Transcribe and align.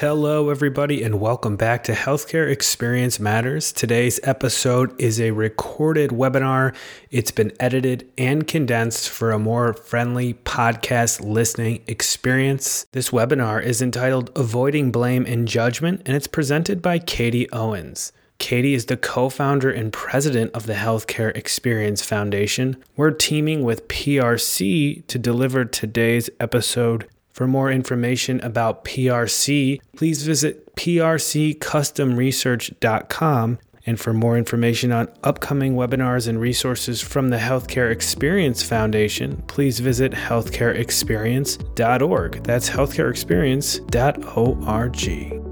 Hello, 0.00 0.50
everybody, 0.50 1.02
and 1.02 1.18
welcome 1.22 1.56
back 1.56 1.82
to 1.84 1.92
Healthcare 1.92 2.50
Experience 2.50 3.18
Matters. 3.18 3.72
Today's 3.72 4.20
episode 4.24 4.94
is 5.00 5.18
a 5.18 5.30
recorded 5.30 6.10
webinar. 6.10 6.76
It's 7.10 7.30
been 7.30 7.50
edited 7.58 8.06
and 8.18 8.46
condensed 8.46 9.08
for 9.08 9.32
a 9.32 9.38
more 9.38 9.72
friendly 9.72 10.34
podcast 10.34 11.24
listening 11.24 11.82
experience. 11.86 12.84
This 12.92 13.08
webinar 13.08 13.62
is 13.62 13.80
entitled 13.80 14.30
Avoiding 14.36 14.92
Blame 14.92 15.24
and 15.24 15.48
Judgment, 15.48 16.02
and 16.04 16.14
it's 16.14 16.26
presented 16.26 16.82
by 16.82 16.98
Katie 16.98 17.50
Owens. 17.50 18.12
Katie 18.36 18.74
is 18.74 18.84
the 18.84 18.98
co 18.98 19.30
founder 19.30 19.70
and 19.70 19.90
president 19.94 20.52
of 20.52 20.66
the 20.66 20.74
Healthcare 20.74 21.34
Experience 21.34 22.02
Foundation. 22.02 22.76
We're 22.98 23.12
teaming 23.12 23.62
with 23.62 23.88
PRC 23.88 25.06
to 25.06 25.18
deliver 25.18 25.64
today's 25.64 26.28
episode 26.38 27.08
for 27.36 27.46
more 27.46 27.70
information 27.70 28.40
about 28.40 28.84
PRC, 28.86 29.78
please 29.94 30.22
visit 30.22 30.74
prccustomresearch.com. 30.74 33.58
And 33.88 34.00
for 34.00 34.12
more 34.14 34.36
information 34.38 34.90
on 34.90 35.08
upcoming 35.22 35.74
webinars 35.74 36.26
and 36.26 36.40
resources 36.40 37.00
from 37.02 37.28
the 37.28 37.36
Healthcare 37.36 37.92
Experience 37.92 38.62
Foundation, 38.62 39.42
please 39.46 39.80
visit 39.80 40.12
healthcareexperience.org. 40.12 42.42
That's 42.42 42.70
healthcareexperience.org. 42.70 45.45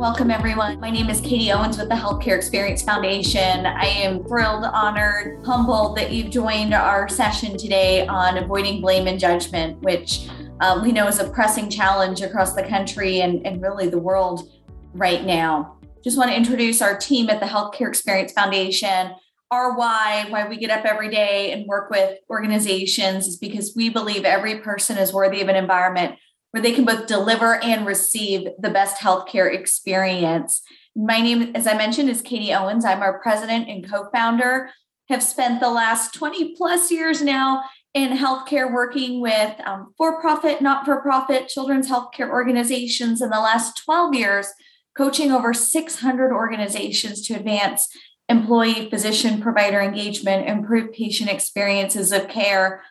Welcome, 0.00 0.30
everyone. 0.30 0.80
My 0.80 0.88
name 0.90 1.10
is 1.10 1.20
Katie 1.20 1.52
Owens 1.52 1.76
with 1.76 1.90
the 1.90 1.94
Healthcare 1.94 2.34
Experience 2.34 2.80
Foundation. 2.80 3.66
I 3.66 3.84
am 3.84 4.24
thrilled, 4.24 4.64
honored, 4.64 5.44
humbled 5.44 5.98
that 5.98 6.10
you've 6.10 6.30
joined 6.30 6.72
our 6.72 7.06
session 7.06 7.58
today 7.58 8.06
on 8.06 8.38
avoiding 8.38 8.80
blame 8.80 9.06
and 9.06 9.20
judgment, 9.20 9.78
which 9.82 10.26
uh, 10.62 10.80
we 10.82 10.90
know 10.90 11.06
is 11.06 11.18
a 11.18 11.28
pressing 11.28 11.68
challenge 11.68 12.22
across 12.22 12.54
the 12.54 12.62
country 12.62 13.20
and, 13.20 13.46
and 13.46 13.60
really 13.60 13.90
the 13.90 13.98
world 13.98 14.48
right 14.94 15.26
now. 15.26 15.76
Just 16.02 16.16
want 16.16 16.30
to 16.30 16.36
introduce 16.36 16.80
our 16.80 16.96
team 16.96 17.28
at 17.28 17.38
the 17.38 17.44
Healthcare 17.44 17.88
Experience 17.88 18.32
Foundation. 18.32 19.10
Our 19.50 19.76
why, 19.76 20.24
why 20.30 20.48
we 20.48 20.56
get 20.56 20.70
up 20.70 20.86
every 20.86 21.10
day 21.10 21.52
and 21.52 21.66
work 21.66 21.90
with 21.90 22.16
organizations, 22.30 23.26
is 23.26 23.36
because 23.36 23.74
we 23.76 23.90
believe 23.90 24.24
every 24.24 24.60
person 24.60 24.96
is 24.96 25.12
worthy 25.12 25.42
of 25.42 25.48
an 25.48 25.56
environment 25.56 26.16
where 26.50 26.62
they 26.62 26.72
can 26.72 26.84
both 26.84 27.06
deliver 27.06 27.62
and 27.62 27.86
receive 27.86 28.48
the 28.58 28.70
best 28.70 29.00
healthcare 29.00 29.52
experience. 29.52 30.62
My 30.96 31.20
name, 31.20 31.52
as 31.54 31.66
I 31.66 31.74
mentioned, 31.74 32.10
is 32.10 32.22
Katie 32.22 32.52
Owens. 32.52 32.84
I'm 32.84 33.02
our 33.02 33.20
president 33.20 33.68
and 33.68 33.88
co 33.88 34.08
founder. 34.12 34.70
Have 35.08 35.22
spent 35.22 35.60
the 35.60 35.70
last 35.70 36.14
20 36.14 36.54
plus 36.56 36.90
years 36.90 37.22
now 37.22 37.62
in 37.94 38.16
healthcare 38.16 38.72
working 38.72 39.20
with 39.20 39.54
um, 39.64 39.92
for 39.96 40.20
profit, 40.20 40.60
not 40.60 40.84
for 40.84 41.00
profit 41.00 41.48
children's 41.48 41.88
healthcare 41.88 42.28
organizations. 42.28 43.20
In 43.20 43.30
the 43.30 43.40
last 43.40 43.82
12 43.84 44.14
years, 44.14 44.48
coaching 44.96 45.32
over 45.32 45.52
600 45.52 46.32
organizations 46.32 47.26
to 47.26 47.34
advance 47.34 47.88
employee, 48.28 48.88
physician, 48.88 49.40
provider 49.40 49.80
engagement, 49.80 50.48
improve 50.48 50.92
patient 50.92 51.28
experiences 51.28 52.12
of 52.12 52.28
care 52.28 52.82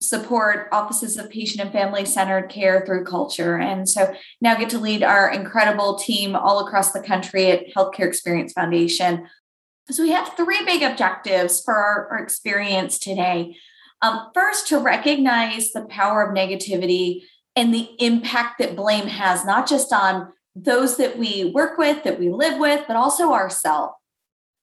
support 0.00 0.68
offices 0.70 1.16
of 1.16 1.28
patient 1.30 1.60
and 1.60 1.72
family 1.72 2.04
centered 2.04 2.48
care 2.48 2.84
through 2.86 3.04
culture. 3.04 3.56
And 3.56 3.88
so 3.88 4.14
now 4.40 4.54
get 4.54 4.70
to 4.70 4.78
lead 4.78 5.02
our 5.02 5.30
incredible 5.30 5.98
team 5.98 6.36
all 6.36 6.66
across 6.66 6.92
the 6.92 7.02
country 7.02 7.50
at 7.50 7.74
Healthcare 7.74 8.06
Experience 8.06 8.52
Foundation. 8.52 9.26
So 9.90 10.02
we 10.02 10.10
have 10.10 10.34
three 10.36 10.64
big 10.64 10.82
objectives 10.82 11.62
for 11.62 11.74
our, 11.74 12.08
our 12.12 12.18
experience 12.18 12.98
today. 12.98 13.56
Um, 14.02 14.28
first, 14.34 14.68
to 14.68 14.78
recognize 14.78 15.72
the 15.72 15.86
power 15.86 16.22
of 16.22 16.36
negativity 16.36 17.22
and 17.56 17.74
the 17.74 17.88
impact 17.98 18.58
that 18.60 18.76
blame 18.76 19.08
has, 19.08 19.44
not 19.44 19.68
just 19.68 19.92
on 19.92 20.32
those 20.54 20.96
that 20.98 21.18
we 21.18 21.50
work 21.52 21.78
with, 21.78 22.04
that 22.04 22.20
we 22.20 22.30
live 22.30 22.60
with, 22.60 22.84
but 22.86 22.96
also 22.96 23.32
ourselves 23.32 23.94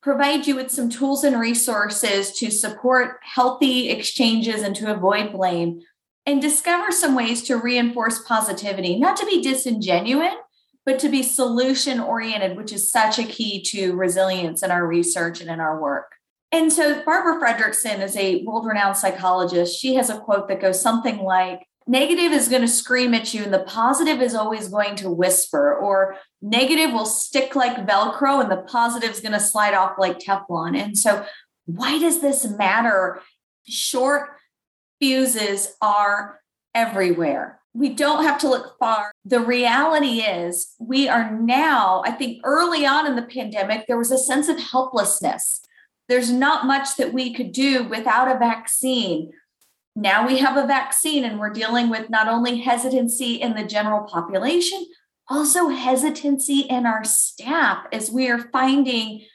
provide 0.06 0.46
you 0.46 0.56
with 0.56 0.70
some 0.70 0.88
tools 0.88 1.24
and 1.24 1.40
resources 1.40 2.32
to 2.32 2.52
support 2.52 3.20
healthy 3.24 3.90
exchanges 3.90 4.62
and 4.62 4.76
to 4.76 4.94
avoid 4.94 5.32
blame, 5.32 5.82
and 6.28 6.40
discover 6.40 6.92
some 6.92 7.16
ways 7.16 7.42
to 7.42 7.58
reinforce 7.58 8.20
positivity, 8.20 9.00
not 9.00 9.18
to 9.18 9.26
be 9.26 9.42
disingenuous, 9.42 10.36
but 10.86 11.00
to 11.00 11.10
be 11.10 11.24
solution 11.24 12.00
oriented, 12.00 12.56
which 12.56 12.72
is 12.72 12.92
such 12.92 13.18
a 13.18 13.24
key 13.24 13.64
to 13.64 13.96
resilience 13.96 14.62
in 14.62 14.70
our 14.70 14.86
research 14.86 15.42
and 15.42 15.50
in 15.50 15.60
our 15.60 15.82
work. 15.82 16.12
And 16.52 16.72
so, 16.72 17.02
Barbara 17.02 17.42
Fredrickson 17.42 18.00
is 18.04 18.16
a 18.16 18.44
world 18.44 18.68
renowned 18.68 18.98
psychologist. 18.98 19.80
She 19.80 19.96
has 19.96 20.12
a 20.12 20.20
quote 20.20 20.48
that 20.50 20.62
goes 20.62 20.80
something 20.80 21.18
like, 21.18 21.68
negative 21.88 22.32
is 22.32 22.48
going 22.48 22.62
to 22.62 22.68
scream 22.68 23.14
at 23.14 23.34
you 23.34 23.44
and 23.44 23.54
the 23.54 23.60
positive 23.60 24.22
is 24.22 24.34
always 24.34 24.68
going 24.68 24.96
to 24.98 25.10
whisper 25.10 25.76
or 25.76 26.18
negative 26.42 26.92
will 26.92 27.06
stick 27.06 27.56
like 27.56 27.86
velcro 27.86 28.42
and 28.42 28.52
the 28.52 28.64
positive 28.64 29.12
is 29.12 29.20
going 29.20 29.34
to 29.34 29.40
slide 29.40 29.74
off 29.74 29.98
like 29.98 30.20
teflon. 30.20 30.78
And 30.78 30.98
so 30.98 31.26
why 31.66 32.00
does 32.00 32.22
this 32.22 32.46
matter? 32.46 33.22
Short 33.68 34.30
fuses 35.00 35.76
are 35.82 36.40
everywhere. 36.74 37.60
We 37.74 37.90
don't 37.90 38.24
have 38.24 38.40
to 38.40 38.50
look 38.50 38.78
far. 38.80 39.12
The 39.26 39.42
reality 39.42 40.22
is 40.22 40.76
we 40.80 41.10
are 41.10 41.32
now 41.32 42.04
i 42.06 42.12
think 42.12 42.42
early 42.44 42.86
on 42.86 43.06
in 43.06 43.16
the 43.16 43.22
pandemic 43.22 43.86
there 43.86 43.98
was 43.98 44.12
a 44.12 44.18
sense 44.18 44.48
of 44.48 44.60
helplessness. 44.60 45.62
There's 46.08 46.32
not 46.32 46.68
much 46.68 46.98
that 46.98 47.14
we 47.14 47.34
could 47.34 47.52
do 47.52 47.84
without 47.84 48.34
a 48.34 48.38
vaccine 48.38 49.32
now 49.96 50.28
we 50.28 50.40
have 50.40 50.58
a 50.58 50.68
vaccine 50.68 51.24
and 51.24 51.40
we're 51.40 51.52
dealing 51.52 51.90
with 51.90 52.10
not 52.10 52.28
only 52.28 52.60
hesitancy 52.60 53.36
in 53.36 53.56
the 53.56 53.64
general 53.64 54.04
population, 54.04 54.86
also 55.30 55.70
hesitancy 55.70 56.62
in 56.62 56.86
our 56.86 57.04
staff 57.04 57.86
as 57.92 58.12
we 58.12 58.30
are 58.30 58.50
finding 58.52 59.26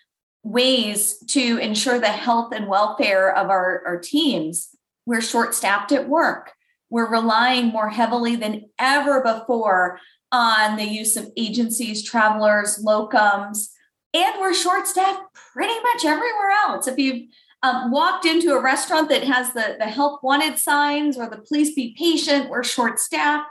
ways 0.43 1.19
to 1.29 1.59
ensure 1.59 1.99
the 1.99 2.09
health 2.09 2.53
and 2.55 2.69
welfare 2.69 3.35
of 3.35 3.49
our, 3.49 3.83
our 3.87 3.99
teams. 3.99 4.69
We're 5.07 5.23
short 5.23 5.55
staffed 5.55 5.93
at 5.93 6.09
work. 6.09 6.53
We're 6.91 7.11
relying 7.11 7.69
more 7.69 7.89
heavily 7.89 8.37
than 8.37 8.67
ever 8.79 9.23
before 9.23 9.99
on 10.33 10.77
the 10.77 10.85
use 10.85 11.17
of 11.17 11.31
agencies, 11.37 12.03
travelers, 12.03 12.83
locums, 12.85 13.69
and 14.13 14.41
we're 14.41 14.55
short 14.55 14.87
staffed 14.87 15.23
pretty 15.53 15.75
much 15.83 16.05
everywhere 16.05 16.51
else. 16.65 16.87
If 16.87 16.99
you've 16.99 17.29
um, 17.63 17.91
walked 17.91 18.25
into 18.25 18.53
a 18.53 18.63
restaurant 18.63 19.09
that 19.11 19.25
has 19.25 19.53
the, 19.53 19.77
the 19.79 19.87
help 19.87 20.23
wanted 20.23 20.59
signs 20.59 21.19
or 21.19 21.29
the 21.29 21.39
please 21.39 21.75
be 21.75 21.95
patient, 21.99 22.49
we're 22.49 22.65
short 22.65 22.99
staffed. 22.99 23.49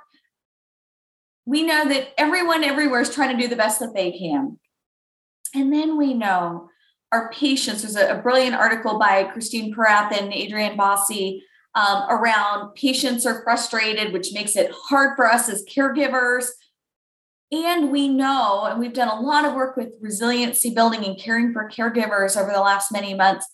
We 1.45 1.63
know 1.63 1.87
that 1.87 2.19
everyone 2.19 2.63
everywhere 2.63 3.01
is 3.01 3.13
trying 3.13 3.35
to 3.35 3.41
do 3.41 3.47
the 3.47 3.55
best 3.55 3.79
that 3.79 3.93
they 3.93 4.11
can. 4.11 4.59
And 5.53 5.73
then 5.73 5.97
we 5.97 6.13
know 6.13 6.69
our 7.11 7.31
patients, 7.31 7.81
there's 7.81 7.95
a, 7.95 8.17
a 8.17 8.21
brilliant 8.21 8.55
article 8.55 8.99
by 8.99 9.23
Christine 9.25 9.73
Porath 9.73 10.11
and 10.11 10.33
Adrienne 10.33 10.77
Boissy 10.77 11.41
um, 11.75 12.03
around 12.09 12.73
patients 12.75 13.25
are 13.25 13.43
frustrated, 13.43 14.11
which 14.11 14.33
makes 14.33 14.55
it 14.55 14.71
hard 14.73 15.15
for 15.15 15.27
us 15.27 15.49
as 15.49 15.65
caregivers. 15.65 16.47
And 17.51 17.91
we 17.91 18.07
know, 18.07 18.65
and 18.65 18.79
we've 18.79 18.93
done 18.93 19.07
a 19.07 19.21
lot 19.21 19.45
of 19.45 19.55
work 19.55 19.75
with 19.75 19.93
resiliency 20.01 20.71
building 20.71 21.03
and 21.03 21.17
caring 21.17 21.51
for 21.51 21.69
caregivers 21.69 22.39
over 22.39 22.51
the 22.51 22.59
last 22.59 22.91
many 22.91 23.13
months 23.13 23.47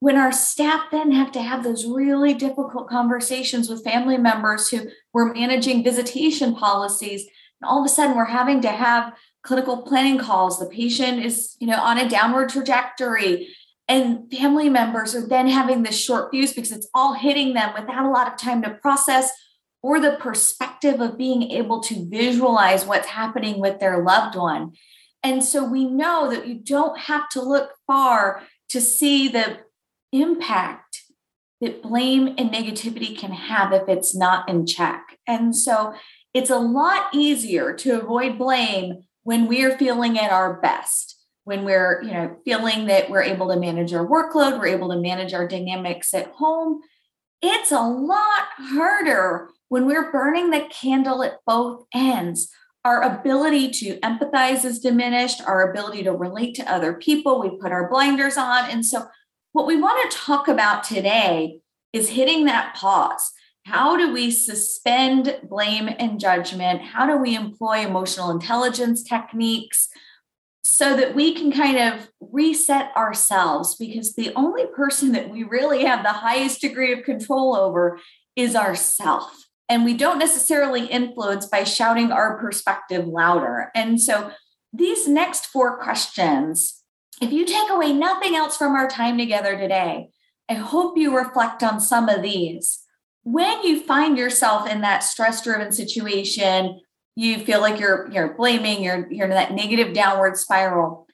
when 0.00 0.16
our 0.16 0.32
staff 0.32 0.90
then 0.90 1.12
have 1.12 1.32
to 1.32 1.42
have 1.42 1.64
those 1.64 1.86
really 1.86 2.34
difficult 2.34 2.88
conversations 2.88 3.68
with 3.68 3.84
family 3.84 4.18
members 4.18 4.68
who 4.68 4.88
we're 5.12 5.32
managing 5.32 5.82
visitation 5.82 6.54
policies 6.54 7.22
and 7.60 7.68
all 7.68 7.80
of 7.80 7.86
a 7.86 7.88
sudden 7.88 8.16
we're 8.16 8.24
having 8.24 8.60
to 8.60 8.68
have 8.68 9.14
clinical 9.42 9.82
planning 9.82 10.18
calls. 10.18 10.58
The 10.58 10.66
patient 10.66 11.24
is 11.24 11.56
you 11.60 11.66
know 11.66 11.80
on 11.80 11.98
a 11.98 12.08
downward 12.08 12.50
trajectory 12.50 13.48
and 13.88 14.30
family 14.32 14.68
members 14.68 15.14
are 15.14 15.26
then 15.26 15.46
having 15.46 15.82
this 15.82 15.98
short 15.98 16.30
fuse 16.30 16.52
because 16.52 16.72
it's 16.72 16.88
all 16.94 17.14
hitting 17.14 17.54
them 17.54 17.72
without 17.74 18.06
a 18.06 18.10
lot 18.10 18.28
of 18.28 18.38
time 18.38 18.62
to 18.62 18.70
process 18.70 19.30
or 19.82 20.00
the 20.00 20.16
perspective 20.18 21.00
of 21.00 21.18
being 21.18 21.50
able 21.50 21.80
to 21.80 22.08
visualize 22.08 22.86
what's 22.86 23.08
happening 23.08 23.60
with 23.60 23.80
their 23.80 24.02
loved 24.02 24.34
one. 24.34 24.72
And 25.22 25.44
so 25.44 25.62
we 25.62 25.84
know 25.84 26.30
that 26.30 26.46
you 26.46 26.54
don't 26.54 26.98
have 26.98 27.28
to 27.30 27.42
look 27.42 27.72
far 27.86 28.42
to 28.70 28.80
see 28.80 29.28
the 29.28 29.58
impact 30.14 31.02
that 31.60 31.82
blame 31.82 32.28
and 32.38 32.50
negativity 32.50 33.16
can 33.16 33.32
have 33.32 33.72
if 33.72 33.88
it's 33.88 34.14
not 34.14 34.48
in 34.48 34.66
check. 34.66 35.18
And 35.26 35.54
so 35.56 35.94
it's 36.32 36.50
a 36.50 36.58
lot 36.58 37.06
easier 37.12 37.72
to 37.74 38.00
avoid 38.00 38.38
blame 38.38 39.04
when 39.22 39.46
we're 39.46 39.78
feeling 39.78 40.18
at 40.18 40.30
our 40.30 40.60
best, 40.60 41.16
when 41.44 41.64
we're, 41.64 42.02
you 42.02 42.12
know, 42.12 42.36
feeling 42.44 42.86
that 42.86 43.08
we're 43.08 43.22
able 43.22 43.48
to 43.48 43.58
manage 43.58 43.94
our 43.94 44.06
workload, 44.06 44.58
we're 44.58 44.66
able 44.66 44.90
to 44.90 45.00
manage 45.00 45.32
our 45.32 45.48
dynamics 45.48 46.12
at 46.12 46.26
home. 46.32 46.80
It's 47.40 47.72
a 47.72 47.80
lot 47.80 48.48
harder 48.58 49.48
when 49.68 49.86
we're 49.86 50.12
burning 50.12 50.50
the 50.50 50.66
candle 50.70 51.22
at 51.22 51.38
both 51.46 51.84
ends. 51.94 52.50
Our 52.84 53.02
ability 53.02 53.70
to 53.70 53.98
empathize 54.00 54.64
is 54.64 54.80
diminished, 54.80 55.40
our 55.40 55.70
ability 55.70 56.02
to 56.02 56.12
relate 56.12 56.54
to 56.56 56.70
other 56.70 56.92
people, 56.92 57.40
we 57.40 57.58
put 57.58 57.72
our 57.72 57.88
blinders 57.88 58.36
on. 58.36 58.68
And 58.68 58.84
so 58.84 59.06
what 59.54 59.66
we 59.66 59.80
want 59.80 60.10
to 60.10 60.18
talk 60.18 60.46
about 60.46 60.84
today 60.84 61.60
is 61.94 62.10
hitting 62.10 62.44
that 62.44 62.74
pause 62.76 63.32
how 63.64 63.96
do 63.96 64.12
we 64.12 64.30
suspend 64.30 65.38
blame 65.42 65.88
and 65.98 66.20
judgment? 66.20 66.82
How 66.82 67.06
do 67.06 67.16
we 67.16 67.34
employ 67.34 67.78
emotional 67.78 68.30
intelligence 68.30 69.02
techniques 69.02 69.88
so 70.62 70.94
that 70.96 71.14
we 71.14 71.34
can 71.34 71.50
kind 71.50 71.78
of 71.78 72.10
reset 72.20 72.94
ourselves? 72.94 73.74
Because 73.76 74.14
the 74.14 74.34
only 74.34 74.66
person 74.66 75.12
that 75.12 75.30
we 75.30 75.44
really 75.44 75.84
have 75.84 76.02
the 76.02 76.10
highest 76.10 76.60
degree 76.60 76.92
of 76.92 77.04
control 77.04 77.56
over 77.56 77.98
is 78.36 78.54
ourself. 78.54 79.46
And 79.70 79.82
we 79.86 79.94
don't 79.94 80.18
necessarily 80.18 80.84
influence 80.86 81.46
by 81.46 81.64
shouting 81.64 82.12
our 82.12 82.38
perspective 82.38 83.06
louder. 83.06 83.70
And 83.74 83.98
so 83.98 84.30
these 84.74 85.08
next 85.08 85.46
four 85.46 85.78
questions, 85.78 86.83
if 87.20 87.32
you 87.32 87.44
take 87.44 87.70
away 87.70 87.92
nothing 87.92 88.34
else 88.34 88.56
from 88.56 88.74
our 88.74 88.88
time 88.88 89.18
together 89.18 89.56
today, 89.56 90.10
I 90.48 90.54
hope 90.54 90.98
you 90.98 91.16
reflect 91.16 91.62
on 91.62 91.80
some 91.80 92.08
of 92.08 92.22
these. 92.22 92.80
When 93.22 93.62
you 93.62 93.80
find 93.80 94.18
yourself 94.18 94.68
in 94.68 94.82
that 94.82 95.02
stress 95.02 95.42
driven 95.42 95.72
situation, 95.72 96.80
you 97.16 97.38
feel 97.38 97.60
like 97.60 97.80
you're 97.80 98.10
you're 98.10 98.34
blaming, 98.34 98.82
you're 98.82 99.10
you're 99.10 99.26
in 99.26 99.30
that 99.30 99.54
negative 99.54 99.94
downward 99.94 100.36
spiral. 100.36 101.06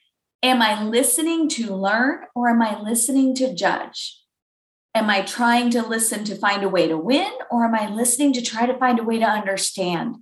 Am 0.42 0.62
I 0.62 0.82
listening 0.82 1.48
to 1.50 1.74
learn 1.74 2.20
or 2.34 2.48
am 2.48 2.62
I 2.62 2.80
listening 2.80 3.34
to 3.36 3.54
judge? 3.54 4.18
Am 4.94 5.08
I 5.08 5.20
trying 5.22 5.70
to 5.70 5.86
listen 5.86 6.24
to 6.24 6.34
find 6.34 6.64
a 6.64 6.68
way 6.68 6.88
to 6.88 6.96
win 6.96 7.30
or 7.50 7.64
am 7.64 7.74
I 7.74 7.88
listening 7.88 8.32
to 8.32 8.42
try 8.42 8.66
to 8.66 8.78
find 8.78 8.98
a 8.98 9.04
way 9.04 9.18
to 9.18 9.26
understand? 9.26 10.16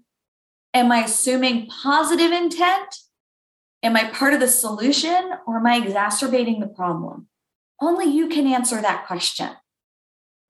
Am 0.74 0.92
I 0.92 1.04
assuming 1.04 1.68
positive 1.68 2.32
intent? 2.32 2.96
Am 3.82 3.96
I 3.96 4.10
part 4.10 4.34
of 4.34 4.40
the 4.40 4.48
solution 4.48 5.32
or 5.46 5.58
am 5.58 5.66
I 5.66 5.76
exacerbating 5.76 6.60
the 6.60 6.66
problem? 6.66 7.28
Only 7.80 8.06
you 8.06 8.28
can 8.28 8.46
answer 8.46 8.80
that 8.80 9.06
question. 9.06 9.50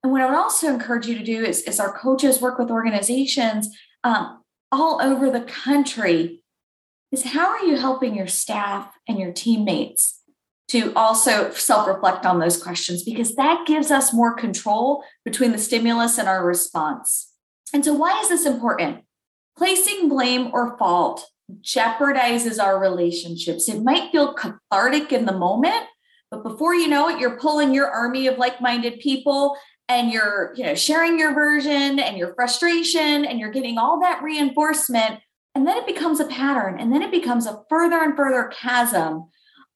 And 0.02 0.12
what 0.12 0.22
I 0.22 0.26
would 0.26 0.34
also 0.34 0.68
encourage 0.68 1.06
you 1.06 1.18
to 1.18 1.24
do 1.24 1.44
is, 1.44 1.62
is 1.62 1.80
our 1.80 1.92
coaches 1.92 2.40
work 2.40 2.58
with 2.58 2.70
organizations 2.70 3.68
um, 4.04 4.42
all 4.70 5.00
over 5.02 5.30
the 5.30 5.40
country 5.42 6.42
is 7.10 7.24
how 7.24 7.48
are 7.48 7.64
you 7.64 7.76
helping 7.76 8.14
your 8.14 8.26
staff 8.26 8.94
and 9.08 9.18
your 9.18 9.32
teammates 9.32 10.20
to 10.68 10.92
also 10.94 11.50
self-reflect 11.50 12.26
on 12.26 12.38
those 12.38 12.62
questions 12.62 13.02
because 13.02 13.34
that 13.36 13.66
gives 13.66 13.90
us 13.90 14.12
more 14.12 14.34
control 14.34 15.02
between 15.24 15.52
the 15.52 15.58
stimulus 15.58 16.18
and 16.18 16.28
our 16.28 16.44
response. 16.44 17.32
And 17.72 17.84
so 17.84 17.94
why 17.94 18.20
is 18.20 18.28
this 18.28 18.44
important? 18.44 19.04
Placing 19.56 20.08
blame 20.08 20.50
or 20.52 20.76
fault 20.76 21.26
jeopardizes 21.60 22.62
our 22.62 22.78
relationships. 22.78 23.68
It 23.68 23.82
might 23.82 24.12
feel 24.12 24.34
cathartic 24.34 25.12
in 25.12 25.24
the 25.24 25.32
moment, 25.32 25.84
but 26.30 26.42
before 26.42 26.74
you 26.74 26.88
know 26.88 27.08
it, 27.08 27.18
you're 27.18 27.38
pulling 27.38 27.72
your 27.72 27.88
army 27.88 28.26
of 28.26 28.38
like-minded 28.38 29.00
people 29.00 29.56
and 29.88 30.10
you're, 30.10 30.52
you 30.56 30.64
know, 30.64 30.74
sharing 30.74 31.18
your 31.18 31.32
version 31.32 31.98
and 31.98 32.18
your 32.18 32.34
frustration 32.34 33.24
and 33.24 33.40
you're 33.40 33.50
getting 33.50 33.78
all 33.78 34.00
that 34.00 34.22
reinforcement 34.22 35.20
and 35.58 35.66
then 35.66 35.76
it 35.76 35.86
becomes 35.86 36.20
a 36.20 36.26
pattern 36.26 36.78
and 36.78 36.92
then 36.92 37.02
it 37.02 37.10
becomes 37.10 37.44
a 37.44 37.62
further 37.68 38.00
and 38.00 38.14
further 38.14 38.44
chasm 38.54 39.28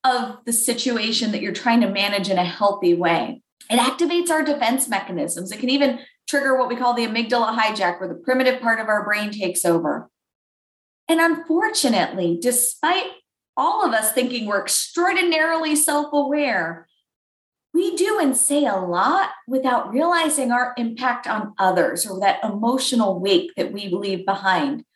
of 0.05 0.37
the 0.47 0.53
situation 0.53 1.33
that 1.33 1.43
you're 1.43 1.53
trying 1.53 1.81
to 1.81 1.91
manage 1.91 2.31
in 2.31 2.39
a 2.39 2.45
healthy 2.45 2.95
way. 2.95 3.43
It 3.69 3.81
activates 3.81 4.31
our 4.31 4.45
defense 4.45 4.89
mechanisms. 4.89 5.51
It 5.51 5.59
can 5.59 5.71
even 5.71 5.99
trigger 6.29 6.57
what 6.57 6.69
we 6.69 6.77
call 6.77 6.95
the 6.95 7.07
amygdala 7.07 7.59
hijack, 7.59 7.99
where 7.99 8.09
the 8.09 8.15
primitive 8.15 8.61
part 8.61 8.79
of 8.79 8.87
our 8.87 9.05
brain 9.05 9.33
takes 9.33 9.65
over. 9.65 10.09
And 11.13 11.21
unfortunately, 11.21 12.39
despite 12.41 13.05
all 13.55 13.85
of 13.85 13.93
us 13.93 14.13
thinking 14.13 14.47
we're 14.47 14.63
extraordinarily 14.63 15.77
self 15.77 16.11
aware, 16.11 16.89
we 17.75 17.95
do 17.97 18.19
and 18.19 18.35
say 18.35 18.65
a 18.65 18.77
lot 18.77 19.29
without 19.47 19.93
realizing 19.93 20.53
our 20.53 20.73
impact 20.79 21.27
on 21.27 21.53
others 21.59 22.07
or 22.07 22.19
that 22.21 22.43
emotional 22.43 23.21
wake 23.21 23.51
that 23.59 23.73
we 23.75 23.89
leave 23.89 24.25
behind. 24.25 24.87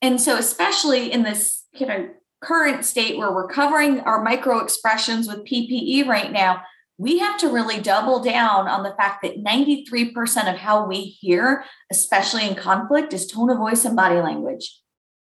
And 0.00 0.20
so, 0.20 0.36
especially 0.36 1.12
in 1.12 1.22
this 1.22 1.62
you 1.74 1.86
know, 1.86 2.08
current 2.40 2.84
state 2.84 3.16
where 3.16 3.32
we're 3.32 3.46
covering 3.46 4.00
our 4.00 4.20
micro 4.20 4.58
expressions 4.58 5.28
with 5.28 5.44
PPE 5.44 6.08
right 6.08 6.32
now, 6.32 6.62
we 6.98 7.20
have 7.20 7.38
to 7.38 7.48
really 7.48 7.80
double 7.80 8.20
down 8.20 8.66
on 8.66 8.82
the 8.82 8.96
fact 8.96 9.22
that 9.22 9.44
93% 9.44 10.52
of 10.52 10.58
how 10.58 10.88
we 10.88 11.02
hear, 11.02 11.64
especially 11.88 12.48
in 12.48 12.56
conflict, 12.56 13.12
is 13.12 13.28
tone 13.28 13.48
of 13.48 13.58
voice 13.58 13.84
and 13.84 13.94
body 13.94 14.20
language. 14.20 14.81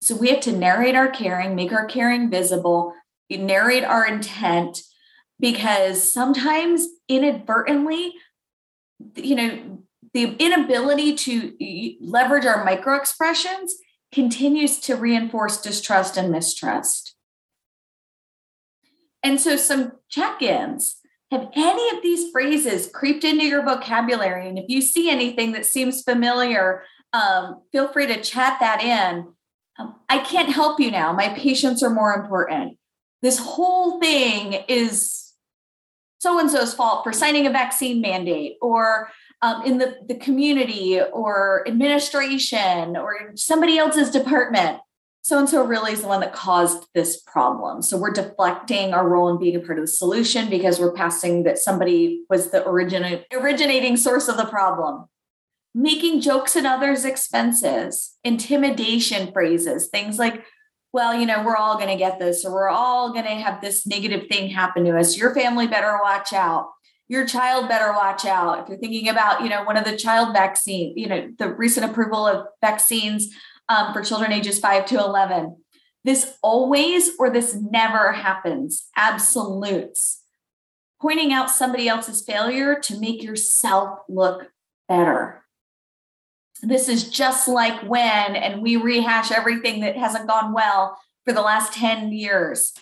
So 0.03 0.15
we 0.15 0.29
have 0.29 0.41
to 0.41 0.51
narrate 0.51 0.95
our 0.95 1.07
caring, 1.07 1.55
make 1.55 1.71
our 1.71 1.85
caring 1.85 2.29
visible, 2.29 2.93
narrate 3.29 3.85
our 3.85 4.05
intent, 4.05 4.81
because 5.39 6.11
sometimes 6.11 6.87
inadvertently, 7.07 8.13
you 9.15 9.35
know, 9.35 9.79
the 10.13 10.35
inability 10.39 11.15
to 11.15 11.97
leverage 12.01 12.45
our 12.45 12.65
micro 12.65 12.95
expressions 12.95 13.75
continues 14.11 14.79
to 14.81 14.95
reinforce 14.95 15.61
distrust 15.61 16.17
and 16.17 16.31
mistrust. 16.31 17.15
And 19.23 19.39
so, 19.39 19.55
some 19.55 19.93
check 20.09 20.41
ins 20.41 20.97
have 21.31 21.49
any 21.55 21.95
of 21.95 22.03
these 22.03 22.29
phrases 22.29 22.89
creeped 22.93 23.23
into 23.23 23.45
your 23.45 23.63
vocabulary? 23.63 24.49
And 24.49 24.59
if 24.59 24.65
you 24.67 24.81
see 24.81 25.09
anything 25.09 25.53
that 25.53 25.65
seems 25.65 26.03
familiar, 26.03 26.83
um, 27.13 27.61
feel 27.71 27.87
free 27.87 28.05
to 28.07 28.21
chat 28.21 28.57
that 28.59 28.83
in 28.83 29.32
I 30.09 30.19
can't 30.19 30.49
help 30.49 30.79
you 30.79 30.91
now. 30.91 31.11
My 31.13 31.29
patients 31.29 31.81
are 31.81 31.89
more 31.89 32.13
important. 32.13 32.77
This 33.21 33.39
whole 33.39 33.99
thing 33.99 34.63
is 34.67 35.33
so 36.19 36.39
and 36.39 36.49
so's 36.49 36.73
fault 36.73 37.03
for 37.03 37.11
signing 37.11 37.47
a 37.47 37.49
vaccine 37.49 37.99
mandate 37.99 38.57
or 38.61 39.09
um, 39.41 39.63
in 39.65 39.77
the, 39.77 39.97
the 40.07 40.15
community 40.15 41.01
or 41.01 41.67
administration 41.67 42.95
or 42.95 43.33
somebody 43.35 43.77
else's 43.77 44.09
department. 44.09 44.79
So 45.21 45.39
and 45.39 45.49
so 45.49 45.65
really 45.65 45.93
is 45.93 46.01
the 46.01 46.07
one 46.07 46.19
that 46.19 46.33
caused 46.33 46.85
this 46.93 47.21
problem. 47.21 47.81
So 47.81 47.97
we're 47.97 48.11
deflecting 48.11 48.93
our 48.93 49.07
role 49.07 49.29
in 49.29 49.39
being 49.39 49.55
a 49.55 49.59
part 49.59 49.79
of 49.79 49.83
the 49.85 49.91
solution 49.91 50.49
because 50.49 50.79
we're 50.79 50.93
passing 50.93 51.43
that 51.43 51.57
somebody 51.57 52.23
was 52.29 52.51
the 52.51 52.63
origin- 52.63 53.23
originating 53.33 53.97
source 53.97 54.27
of 54.27 54.37
the 54.37 54.45
problem 54.45 55.05
making 55.73 56.21
jokes 56.21 56.55
at 56.55 56.65
others' 56.65 57.05
expenses, 57.05 58.17
intimidation 58.23 59.31
phrases, 59.31 59.87
things 59.87 60.19
like, 60.19 60.45
well, 60.91 61.15
you 61.15 61.25
know, 61.25 61.43
we're 61.43 61.55
all 61.55 61.75
going 61.77 61.89
to 61.89 61.95
get 61.95 62.19
this, 62.19 62.45
or 62.45 62.53
we're 62.53 62.69
all 62.69 63.11
going 63.11 63.25
to 63.25 63.31
have 63.31 63.61
this 63.61 63.87
negative 63.87 64.27
thing 64.29 64.49
happen 64.49 64.85
to 64.85 64.97
us. 64.97 65.17
Your 65.17 65.33
family 65.33 65.65
better 65.65 65.97
watch 66.01 66.33
out. 66.33 66.69
Your 67.07 67.25
child 67.25 67.67
better 67.67 67.91
watch 67.91 68.25
out. 68.25 68.59
If 68.59 68.69
you're 68.69 68.77
thinking 68.77 69.09
about, 69.09 69.41
you 69.41 69.49
know, 69.49 69.63
one 69.63 69.75
of 69.75 69.85
the 69.85 69.97
child 69.97 70.33
vaccine, 70.33 70.93
you 70.95 71.07
know, 71.07 71.29
the 71.37 71.53
recent 71.53 71.89
approval 71.89 72.27
of 72.27 72.45
vaccines 72.61 73.29
um, 73.69 73.91
for 73.91 74.03
children 74.03 74.31
ages 74.31 74.59
five 74.59 74.85
to 74.87 74.99
11. 74.99 75.57
This 76.03 76.37
always 76.43 77.11
or 77.17 77.29
this 77.29 77.55
never 77.55 78.11
happens. 78.11 78.87
Absolutes. 78.95 80.21
Pointing 81.01 81.33
out 81.33 81.49
somebody 81.49 81.87
else's 81.87 82.23
failure 82.23 82.79
to 82.81 82.99
make 82.99 83.23
yourself 83.23 83.99
look 84.07 84.51
better 84.87 85.42
this 86.63 86.87
is 86.87 87.09
just 87.09 87.47
like 87.47 87.81
when, 87.83 88.35
and 88.35 88.61
we 88.61 88.77
rehash 88.77 89.31
everything 89.31 89.81
that 89.81 89.97
hasn't 89.97 90.27
gone 90.27 90.53
well 90.53 90.97
for 91.25 91.33
the 91.33 91.41
last 91.41 91.73
10 91.73 92.11
years. 92.11 92.73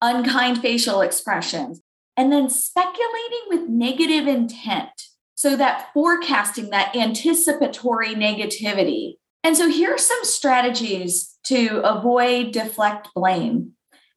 Unkind 0.00 0.60
facial 0.60 1.00
expressions, 1.00 1.80
and 2.16 2.32
then 2.32 2.50
speculating 2.50 3.40
with 3.48 3.68
negative 3.68 4.26
intent. 4.26 4.90
So 5.34 5.56
that 5.56 5.92
forecasting, 5.92 6.70
that 6.70 6.94
anticipatory 6.94 8.14
negativity. 8.14 9.14
And 9.42 9.56
so 9.56 9.68
here 9.68 9.94
are 9.94 9.98
some 9.98 10.24
strategies 10.24 11.36
to 11.44 11.80
avoid 11.84 12.52
deflect 12.52 13.08
blame. 13.14 13.72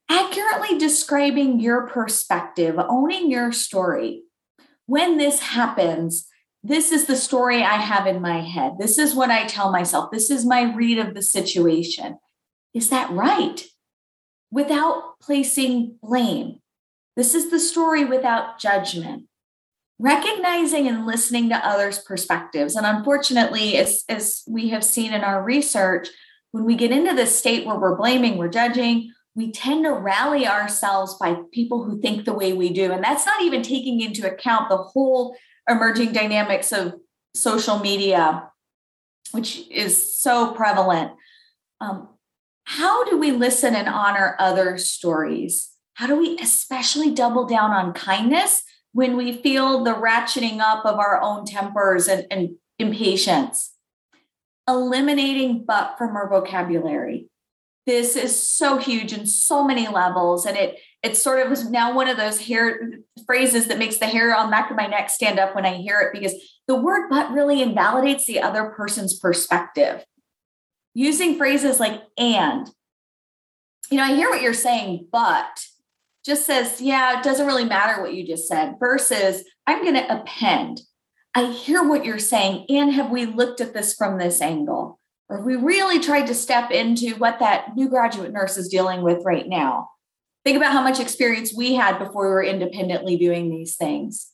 Accurately 0.10 0.78
describing 0.78 1.60
your 1.60 1.88
perspective, 1.88 2.76
owning 2.78 3.30
your 3.30 3.52
story. 3.52 4.24
When 4.86 5.18
this 5.18 5.42
happens, 5.42 6.28
this 6.64 6.92
is 6.92 7.06
the 7.06 7.16
story 7.16 7.64
I 7.64 7.76
have 7.76 8.08
in 8.08 8.22
my 8.22 8.42
head. 8.42 8.74
This 8.80 8.98
is 8.98 9.16
what 9.16 9.30
I 9.30 9.46
tell 9.46 9.72
myself. 9.72 10.12
This 10.12 10.30
is 10.30 10.46
my 10.46 10.74
read 10.74 10.98
of 11.00 11.14
the 11.14 11.22
situation. 11.22 12.18
Is 12.74 12.90
that 12.90 13.10
right? 13.12 13.64
Without 14.52 15.20
placing 15.22 15.98
blame. 16.02 16.60
This 17.16 17.34
is 17.34 17.50
the 17.50 17.60
story 17.60 18.06
without 18.06 18.60
judgment. 18.60 19.24
Recognizing 20.00 20.88
and 20.88 21.08
listening 21.08 21.50
to 21.50 21.68
others' 21.68 22.00
perspectives. 22.00 22.76
And 22.76 22.86
unfortunately, 22.86 23.78
as, 23.78 24.04
as 24.10 24.44
we 24.48 24.70
have 24.70 24.84
seen 24.84 25.14
in 25.14 25.22
our 25.22 25.44
research, 25.44 26.10
when 26.52 26.66
we 26.66 26.76
get 26.76 26.92
into 26.92 27.16
this 27.16 27.38
state 27.38 27.66
where 27.66 27.80
we're 27.80 27.96
blaming, 27.96 28.38
we're 28.38 28.48
judging, 28.48 29.12
we 29.36 29.52
tend 29.52 29.86
to 29.86 29.94
rally 29.94 30.48
ourselves 30.48 31.16
by 31.20 31.38
people 31.52 31.84
who 31.84 32.02
think 32.02 32.26
the 32.26 32.34
way 32.34 32.54
we 32.54 32.74
do. 32.74 32.92
And 32.92 33.04
that's 33.04 33.26
not 33.26 33.42
even 33.42 33.62
taking 33.62 34.02
into 34.02 34.30
account 34.32 34.70
the 34.70 34.78
whole 34.78 35.36
emerging 35.68 36.14
dynamics 36.14 36.72
of 36.72 36.96
social 37.36 37.80
media, 37.80 38.50
which 39.32 39.68
is 39.70 40.16
so 40.16 40.52
prevalent. 40.54 41.12
Um, 41.80 42.10
how 42.66 43.04
do 43.06 43.18
we 43.18 43.32
listen 43.32 43.76
and 43.76 43.88
honor 43.88 44.36
other 44.40 44.78
stories? 44.78 45.70
How 45.94 46.08
do 46.08 46.16
we 46.16 46.38
especially 46.40 47.14
double 47.14 47.46
down 47.46 47.72
on 47.72 47.94
kindness 47.94 48.64
when 48.98 49.16
we 49.16 49.32
feel 49.32 49.84
the 49.84 49.94
ratcheting 49.94 50.60
up 50.60 50.84
of 50.84 50.98
our 50.98 51.22
own 51.22 51.46
tempers 51.46 52.08
and, 52.08 52.26
and 52.32 52.56
impatience, 52.80 53.76
eliminating 54.68 55.66
but 55.66 55.98
from 55.98 56.16
our 56.16 56.28
vocabulary. 56.28 57.30
This 57.86 58.16
is 58.16 58.42
so 58.42 58.78
huge 58.78 59.14
in 59.14 59.26
so 59.26 59.64
many 59.64 59.88
levels. 59.88 60.46
And 60.46 60.58
it 60.58 60.80
it 61.04 61.16
sort 61.16 61.46
of 61.46 61.70
now 61.70 61.94
one 61.94 62.08
of 62.08 62.18
those 62.18 62.40
hair 62.40 62.92
phrases 63.26 63.68
that 63.68 63.78
makes 63.78 63.98
the 63.98 64.08
hair 64.08 64.36
on 64.36 64.48
the 64.48 64.52
back 64.52 64.70
of 64.72 64.78
my 64.78 64.88
neck 64.88 65.10
stand 65.10 65.40
up 65.40 65.56
when 65.56 65.66
I 65.66 65.76
hear 65.76 66.00
it 66.02 66.12
because 66.12 66.34
the 66.68 66.76
word 66.76 67.10
but 67.10 67.32
really 67.32 67.62
invalidates 67.62 68.26
the 68.26 68.42
other 68.42 68.74
person's 68.76 69.18
perspective. 69.18 70.04
Using 70.94 71.38
phrases 71.38 71.80
like 71.80 72.02
and, 72.18 72.68
you 73.92 73.98
know, 73.98 74.04
I 74.04 74.16
hear 74.16 74.30
what 74.30 74.42
you're 74.42 74.54
saying, 74.54 75.08
but 75.12 75.66
just 76.26 76.46
says, 76.46 76.82
yeah, 76.82 77.20
it 77.20 77.24
doesn't 77.24 77.46
really 77.46 77.66
matter 77.66 78.02
what 78.02 78.14
you 78.14 78.26
just 78.26 78.48
said, 78.48 78.76
versus 78.80 79.44
I'm 79.66 79.84
going 79.84 79.94
to 79.94 80.22
append. 80.22 80.82
I 81.36 81.52
hear 81.52 81.88
what 81.88 82.04
you're 82.04 82.20
saying. 82.20 82.66
And 82.70 82.92
have 82.94 83.12
we 83.12 83.28
looked 83.28 83.62
at 83.62 83.74
this 83.74 83.94
from 83.94 84.18
this 84.18 84.42
angle? 84.42 85.00
Or 85.30 85.38
have 85.38 85.46
we 85.46 85.56
really 85.56 86.00
tried 86.00 86.28
to 86.28 86.34
step 86.34 86.72
into 86.72 87.16
what 87.16 87.40
that 87.40 87.76
new 87.76 87.88
graduate 87.88 88.34
nurse 88.34 88.58
is 88.58 88.70
dealing 88.70 89.04
with 89.04 89.24
right 89.24 89.48
now? 89.48 89.90
Think 90.46 90.58
about 90.58 90.74
how 90.74 90.82
much 90.82 91.00
experience 91.00 91.54
we 91.54 91.76
had 91.76 92.00
before 92.00 92.28
we 92.28 92.34
were 92.34 92.44
independently 92.44 93.18
doing 93.18 93.50
these 93.50 93.76
things. 93.76 94.32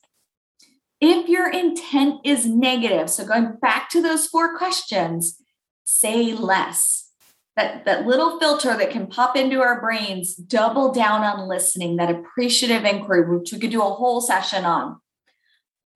If 1.00 1.28
your 1.28 1.50
intent 1.50 2.20
is 2.24 2.46
negative, 2.46 3.10
so 3.10 3.26
going 3.26 3.56
back 3.60 3.90
to 3.90 4.00
those 4.00 4.26
four 4.26 4.56
questions, 4.56 5.40
say 5.84 6.32
less. 6.32 7.10
That 7.56 7.84
that 7.84 8.06
little 8.06 8.40
filter 8.40 8.76
that 8.76 8.90
can 8.90 9.06
pop 9.06 9.36
into 9.36 9.60
our 9.60 9.80
brains 9.80 10.34
double 10.34 10.92
down 10.92 11.22
on 11.22 11.48
listening 11.48 11.96
that 11.96 12.10
appreciative 12.10 12.84
inquiry 12.84 13.38
which 13.38 13.52
we 13.52 13.60
could 13.60 13.70
do 13.70 13.82
a 13.82 13.94
whole 13.94 14.20
session 14.20 14.64
on. 14.64 14.96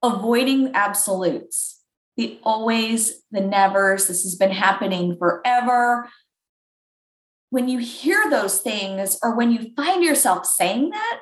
Avoiding 0.03 0.73
absolutes. 0.75 1.83
The 2.17 2.39
always 2.45 3.23
the 3.33 3.41
nevers 3.41 4.07
this 4.07 4.23
has 4.23 4.37
been 4.37 4.53
happening 4.53 5.17
forever 5.17 6.09
when 7.51 7.69
you 7.69 7.79
hear 7.79 8.29
those 8.31 8.61
things 8.61 9.19
or 9.23 9.35
when 9.35 9.51
you 9.51 9.73
find 9.75 10.05
yourself 10.05 10.47
saying 10.47 10.91
that 10.91 11.21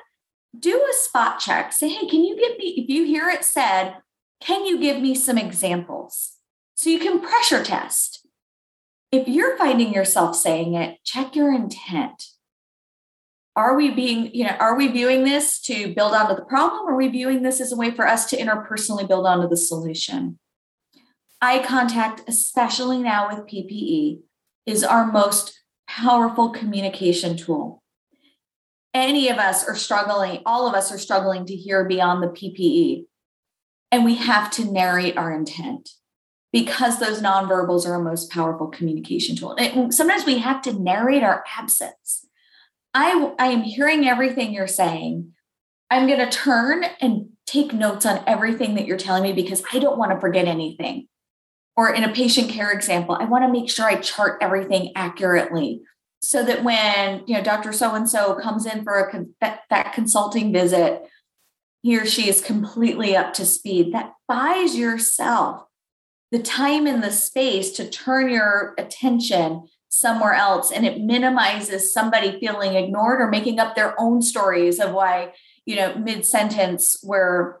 do 0.57 0.83
a 0.89 0.93
spot 0.93 1.39
check 1.39 1.71
say 1.71 1.89
hey 1.89 2.07
can 2.07 2.23
you 2.23 2.35
give 2.39 2.57
me 2.57 2.73
if 2.77 2.89
you 2.89 3.05
hear 3.05 3.29
it 3.29 3.43
said 3.43 3.97
can 4.41 4.65
you 4.65 4.79
give 4.79 5.01
me 5.01 5.13
some 5.13 5.37
examples 5.37 6.33
so 6.75 6.89
you 6.89 6.99
can 6.99 7.19
pressure 7.19 7.63
test 7.63 8.27
if 9.11 9.27
you're 9.27 9.57
finding 9.57 9.93
yourself 9.93 10.35
saying 10.35 10.73
it, 10.73 10.99
check 11.03 11.35
your 11.35 11.53
intent. 11.53 12.25
Are 13.55 13.75
we 13.75 13.89
being, 13.89 14.33
you 14.35 14.43
know, 14.43 14.55
are 14.59 14.75
we 14.75 14.87
viewing 14.87 15.23
this 15.23 15.59
to 15.61 15.93
build 15.95 16.13
onto 16.13 16.35
the 16.35 16.45
problem? 16.45 16.87
Or 16.87 16.93
are 16.93 16.97
we 16.97 17.07
viewing 17.07 17.41
this 17.41 17.59
as 17.61 17.71
a 17.71 17.75
way 17.75 17.89
for 17.91 18.05
us 18.05 18.29
to 18.29 18.37
interpersonally 18.37 19.07
build 19.07 19.25
onto 19.25 19.47
the 19.47 19.57
solution? 19.57 20.37
Eye 21.41 21.63
contact, 21.63 22.21
especially 22.27 22.99
now 22.99 23.29
with 23.29 23.47
PPE, 23.47 24.19
is 24.65 24.83
our 24.83 25.11
most 25.11 25.59
powerful 25.97 26.49
communication 26.49 27.35
tool. 27.35 27.81
Any 28.93 29.29
of 29.29 29.37
us 29.37 29.67
are 29.67 29.75
struggling, 29.75 30.41
all 30.45 30.67
of 30.67 30.73
us 30.73 30.91
are 30.91 30.97
struggling 30.97 31.45
to 31.45 31.55
hear 31.55 31.85
beyond 31.85 32.23
the 32.23 32.27
PPE. 32.27 33.05
And 33.91 34.05
we 34.05 34.15
have 34.15 34.51
to 34.51 34.71
narrate 34.71 35.17
our 35.17 35.33
intent 35.33 35.89
because 36.53 36.99
those 36.99 37.21
nonverbals 37.21 37.85
are 37.85 37.93
our 37.93 38.01
most 38.01 38.31
powerful 38.31 38.67
communication 38.67 39.35
tool. 39.35 39.55
And 39.57 39.93
sometimes 39.93 40.25
we 40.25 40.39
have 40.39 40.61
to 40.63 40.73
narrate 40.73 41.23
our 41.23 41.43
absence. 41.57 42.25
I, 42.93 43.33
I 43.39 43.47
am 43.47 43.61
hearing 43.61 44.07
everything 44.07 44.53
you're 44.53 44.67
saying. 44.67 45.33
I'm 45.89 46.07
going 46.07 46.19
to 46.19 46.29
turn 46.29 46.83
and 47.01 47.29
take 47.45 47.73
notes 47.73 48.05
on 48.05 48.23
everything 48.27 48.75
that 48.75 48.85
you're 48.85 48.97
telling 48.97 49.23
me 49.23 49.33
because 49.33 49.63
I 49.71 49.79
don't 49.79 49.97
want 49.97 50.11
to 50.11 50.19
forget 50.19 50.47
anything. 50.47 51.07
Or 51.77 51.93
in 51.93 52.03
a 52.03 52.11
patient 52.11 52.49
care 52.49 52.71
example, 52.71 53.15
I 53.15 53.25
want 53.25 53.43
to 53.45 53.51
make 53.51 53.69
sure 53.69 53.85
I 53.85 53.97
chart 53.97 54.39
everything 54.41 54.91
accurately 54.95 55.83
so 56.21 56.43
that 56.43 56.63
when 56.63 57.23
you 57.27 57.35
know 57.35 57.43
Dr. 57.43 57.71
So 57.71 57.93
and 57.93 58.09
so 58.09 58.35
comes 58.35 58.65
in 58.65 58.83
for 58.83 58.99
a 58.99 59.25
that, 59.41 59.61
that 59.69 59.93
consulting 59.93 60.51
visit, 60.51 61.03
he 61.83 61.97
or 61.97 62.05
she 62.05 62.27
is 62.27 62.41
completely 62.41 63.15
up 63.15 63.33
to 63.35 63.45
speed. 63.45 63.93
That 63.93 64.13
buys 64.27 64.75
yourself 64.75 65.63
the 66.31 66.39
time 66.39 66.87
and 66.87 67.03
the 67.03 67.11
space 67.11 67.71
to 67.73 67.89
turn 67.89 68.29
your 68.29 68.73
attention 68.77 69.67
somewhere 69.89 70.33
else 70.33 70.71
and 70.71 70.85
it 70.85 71.01
minimizes 71.01 71.93
somebody 71.93 72.39
feeling 72.39 72.75
ignored 72.75 73.21
or 73.21 73.29
making 73.29 73.59
up 73.59 73.75
their 73.75 73.99
own 73.99 74.21
stories 74.21 74.79
of 74.79 74.91
why 74.91 75.31
you 75.65 75.75
know 75.75 75.95
mid 75.95 76.25
sentence 76.25 76.97
we're 77.03 77.55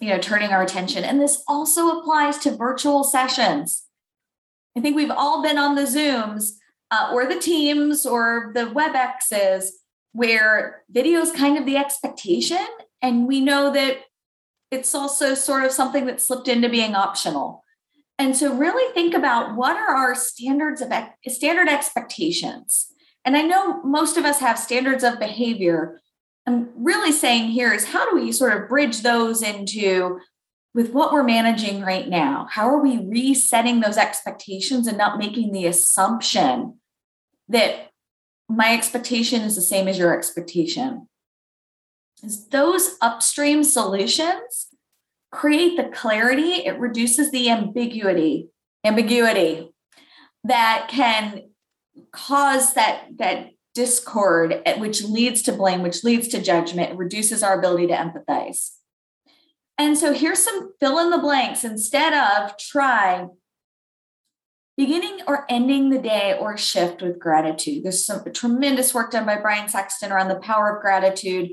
you 0.00 0.08
know 0.08 0.18
turning 0.18 0.50
our 0.50 0.62
attention 0.62 1.04
and 1.04 1.20
this 1.20 1.42
also 1.48 1.98
applies 1.98 2.38
to 2.38 2.56
virtual 2.56 3.04
sessions 3.04 3.84
i 4.76 4.80
think 4.80 4.96
we've 4.96 5.10
all 5.10 5.42
been 5.42 5.58
on 5.58 5.74
the 5.74 5.82
zooms 5.82 6.52
uh, 6.90 7.10
or 7.12 7.26
the 7.26 7.38
teams 7.38 8.06
or 8.06 8.52
the 8.54 8.66
webexes 8.66 9.70
where 10.12 10.82
video 10.90 11.20
is 11.20 11.32
kind 11.32 11.58
of 11.58 11.66
the 11.66 11.76
expectation 11.76 12.66
and 13.02 13.26
we 13.26 13.40
know 13.40 13.72
that 13.72 13.98
it's 14.70 14.94
also 14.94 15.34
sort 15.34 15.64
of 15.64 15.72
something 15.72 16.06
that 16.06 16.20
slipped 16.20 16.48
into 16.48 16.68
being 16.68 16.94
optional. 16.94 17.64
And 18.18 18.36
so 18.36 18.54
really 18.54 18.92
think 18.94 19.14
about 19.14 19.56
what 19.56 19.76
are 19.76 19.94
our 19.94 20.14
standards 20.14 20.80
of 20.80 20.92
standard 21.28 21.68
expectations. 21.68 22.88
And 23.24 23.36
I 23.36 23.42
know 23.42 23.82
most 23.82 24.16
of 24.16 24.24
us 24.24 24.40
have 24.40 24.58
standards 24.58 25.04
of 25.04 25.20
behavior. 25.20 26.00
I'm 26.48 26.70
really 26.82 27.12
saying 27.12 27.50
here 27.50 27.74
is 27.74 27.84
how 27.84 28.08
do 28.08 28.16
we 28.16 28.32
sort 28.32 28.56
of 28.56 28.70
bridge 28.70 29.02
those 29.02 29.42
into 29.42 30.18
with 30.72 30.92
what 30.92 31.12
we're 31.12 31.22
managing 31.22 31.82
right 31.82 32.08
now? 32.08 32.46
How 32.50 32.70
are 32.70 32.82
we 32.82 33.04
resetting 33.04 33.80
those 33.80 33.98
expectations 33.98 34.86
and 34.86 34.96
not 34.96 35.18
making 35.18 35.52
the 35.52 35.66
assumption 35.66 36.78
that 37.50 37.90
my 38.48 38.72
expectation 38.72 39.42
is 39.42 39.56
the 39.56 39.60
same 39.60 39.88
as 39.88 39.98
your 39.98 40.16
expectation? 40.16 41.06
is 42.22 42.48
those 42.48 42.96
upstream 43.02 43.62
solutions 43.62 44.68
create 45.30 45.76
the 45.76 45.84
clarity, 45.84 46.66
it 46.66 46.78
reduces 46.78 47.30
the 47.30 47.50
ambiguity, 47.50 48.48
ambiguity 48.84 49.70
that 50.44 50.88
can 50.88 51.42
cause 52.10 52.72
that 52.72 53.04
that 53.18 53.50
discord 53.78 54.60
which 54.78 55.02
leads 55.04 55.42
to 55.42 55.52
blame 55.52 55.82
which 55.82 56.02
leads 56.02 56.26
to 56.28 56.42
judgment 56.42 56.98
reduces 56.98 57.42
our 57.42 57.58
ability 57.58 57.86
to 57.86 57.94
empathize 57.94 58.70
and 59.78 59.96
so 59.96 60.12
here's 60.12 60.42
some 60.42 60.72
fill 60.80 60.98
in 60.98 61.10
the 61.10 61.18
blanks 61.18 61.64
instead 61.64 62.12
of 62.12 62.56
try 62.58 63.26
beginning 64.76 65.20
or 65.26 65.44
ending 65.48 65.90
the 65.90 65.98
day 65.98 66.36
or 66.40 66.56
shift 66.56 67.02
with 67.02 67.18
gratitude 67.18 67.84
there's 67.84 68.04
some 68.04 68.22
tremendous 68.32 68.92
work 68.92 69.12
done 69.12 69.24
by 69.24 69.36
Bryan 69.36 69.68
Sexton 69.68 70.10
around 70.10 70.28
the 70.28 70.40
power 70.40 70.76
of 70.76 70.82
gratitude 70.82 71.50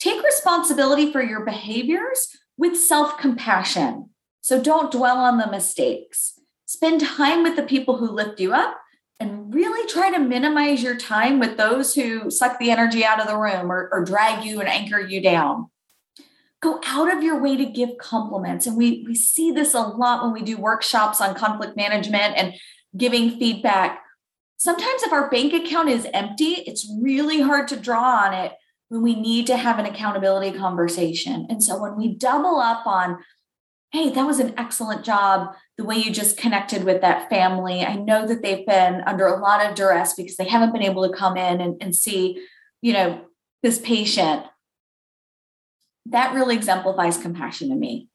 Take 0.00 0.22
responsibility 0.22 1.12
for 1.12 1.22
your 1.22 1.44
behaviors 1.44 2.34
with 2.56 2.76
self 2.76 3.18
compassion. 3.18 4.08
So 4.40 4.60
don't 4.60 4.90
dwell 4.90 5.18
on 5.18 5.36
the 5.36 5.50
mistakes. 5.50 6.40
Spend 6.64 7.02
time 7.02 7.42
with 7.42 7.54
the 7.54 7.62
people 7.62 7.98
who 7.98 8.10
lift 8.10 8.40
you 8.40 8.54
up 8.54 8.80
and 9.20 9.54
really 9.54 9.86
try 9.86 10.10
to 10.10 10.18
minimize 10.18 10.82
your 10.82 10.96
time 10.96 11.38
with 11.38 11.58
those 11.58 11.94
who 11.94 12.30
suck 12.30 12.58
the 12.58 12.70
energy 12.70 13.04
out 13.04 13.20
of 13.20 13.26
the 13.26 13.36
room 13.36 13.70
or, 13.70 13.90
or 13.92 14.02
drag 14.02 14.44
you 14.44 14.60
and 14.60 14.68
anchor 14.68 14.98
you 14.98 15.20
down. 15.20 15.70
Go 16.62 16.80
out 16.86 17.14
of 17.14 17.22
your 17.22 17.40
way 17.40 17.56
to 17.56 17.66
give 17.66 17.98
compliments. 17.98 18.66
And 18.66 18.76
we, 18.76 19.04
we 19.06 19.14
see 19.14 19.50
this 19.50 19.74
a 19.74 19.80
lot 19.80 20.22
when 20.22 20.32
we 20.32 20.42
do 20.42 20.56
workshops 20.56 21.20
on 21.20 21.34
conflict 21.34 21.76
management 21.76 22.36
and 22.36 22.54
giving 22.96 23.38
feedback. 23.38 24.02
Sometimes, 24.56 25.02
if 25.02 25.12
our 25.12 25.30
bank 25.30 25.54
account 25.54 25.88
is 25.88 26.06
empty, 26.12 26.64
it's 26.66 26.90
really 27.00 27.40
hard 27.40 27.68
to 27.68 27.76
draw 27.76 28.24
on 28.26 28.34
it 28.34 28.52
when 28.88 29.02
we 29.02 29.14
need 29.14 29.46
to 29.46 29.56
have 29.56 29.78
an 29.78 29.86
accountability 29.86 30.56
conversation. 30.58 31.46
And 31.48 31.62
so 31.62 31.80
when 31.80 31.96
we 31.96 32.14
double 32.14 32.58
up 32.58 32.86
on, 32.86 33.18
hey, 33.92 34.10
that 34.10 34.26
was 34.26 34.38
an 34.38 34.54
excellent 34.56 35.04
job, 35.04 35.54
the 35.76 35.84
way 35.84 35.96
you 35.96 36.12
just 36.12 36.36
connected 36.36 36.84
with 36.84 37.00
that 37.00 37.28
family. 37.28 37.82
I 37.84 37.96
know 37.96 38.26
that 38.26 38.42
they've 38.42 38.66
been 38.66 39.02
under 39.06 39.26
a 39.26 39.40
lot 39.40 39.66
of 39.66 39.74
duress 39.74 40.14
because 40.14 40.36
they 40.36 40.48
haven't 40.48 40.72
been 40.72 40.82
able 40.82 41.08
to 41.08 41.16
come 41.16 41.36
in 41.36 41.60
and, 41.60 41.76
and 41.82 41.94
see, 41.94 42.46
you 42.82 42.92
know, 42.92 43.20
this 43.62 43.78
patient. 43.78 44.44
That 46.06 46.34
really 46.34 46.56
exemplifies 46.56 47.18
compassion 47.18 47.68
to 47.70 47.74
me. 47.74 48.08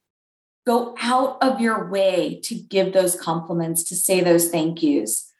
Go 0.65 0.95
out 1.01 1.37
of 1.41 1.59
your 1.59 1.89
way 1.89 2.39
to 2.45 2.55
give 2.55 2.93
those 2.93 3.19
compliments, 3.19 3.83
to 3.83 3.95
say 3.95 4.21
those 4.21 4.49
thank 4.49 4.81
yous. 4.81 5.31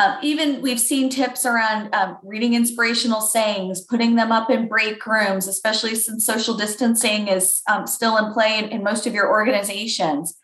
Um, 0.00 0.16
even 0.22 0.62
we've 0.62 0.78
seen 0.78 1.10
tips 1.10 1.44
around 1.44 1.92
um, 1.92 2.18
reading 2.22 2.54
inspirational 2.54 3.20
sayings, 3.20 3.80
putting 3.80 4.14
them 4.14 4.30
up 4.30 4.48
in 4.48 4.68
break 4.68 5.04
rooms, 5.04 5.48
especially 5.48 5.96
since 5.96 6.24
social 6.24 6.56
distancing 6.56 7.26
is 7.26 7.62
um, 7.68 7.86
still 7.86 8.16
in 8.16 8.32
play 8.32 8.58
in, 8.58 8.66
in 8.66 8.84
most 8.84 9.08
of 9.08 9.14
your 9.14 9.28
organizations. 9.28 10.38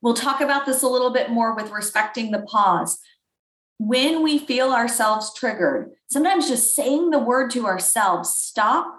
We'll 0.00 0.14
talk 0.14 0.40
about 0.40 0.66
this 0.66 0.82
a 0.82 0.88
little 0.88 1.12
bit 1.12 1.30
more 1.30 1.54
with 1.54 1.70
respecting 1.70 2.32
the 2.32 2.42
pause. 2.42 2.98
When 3.78 4.24
we 4.24 4.40
feel 4.40 4.72
ourselves 4.72 5.32
triggered, 5.32 5.90
sometimes 6.10 6.48
just 6.48 6.74
saying 6.74 7.10
the 7.10 7.20
word 7.20 7.50
to 7.52 7.66
ourselves, 7.66 8.30
stop, 8.30 8.98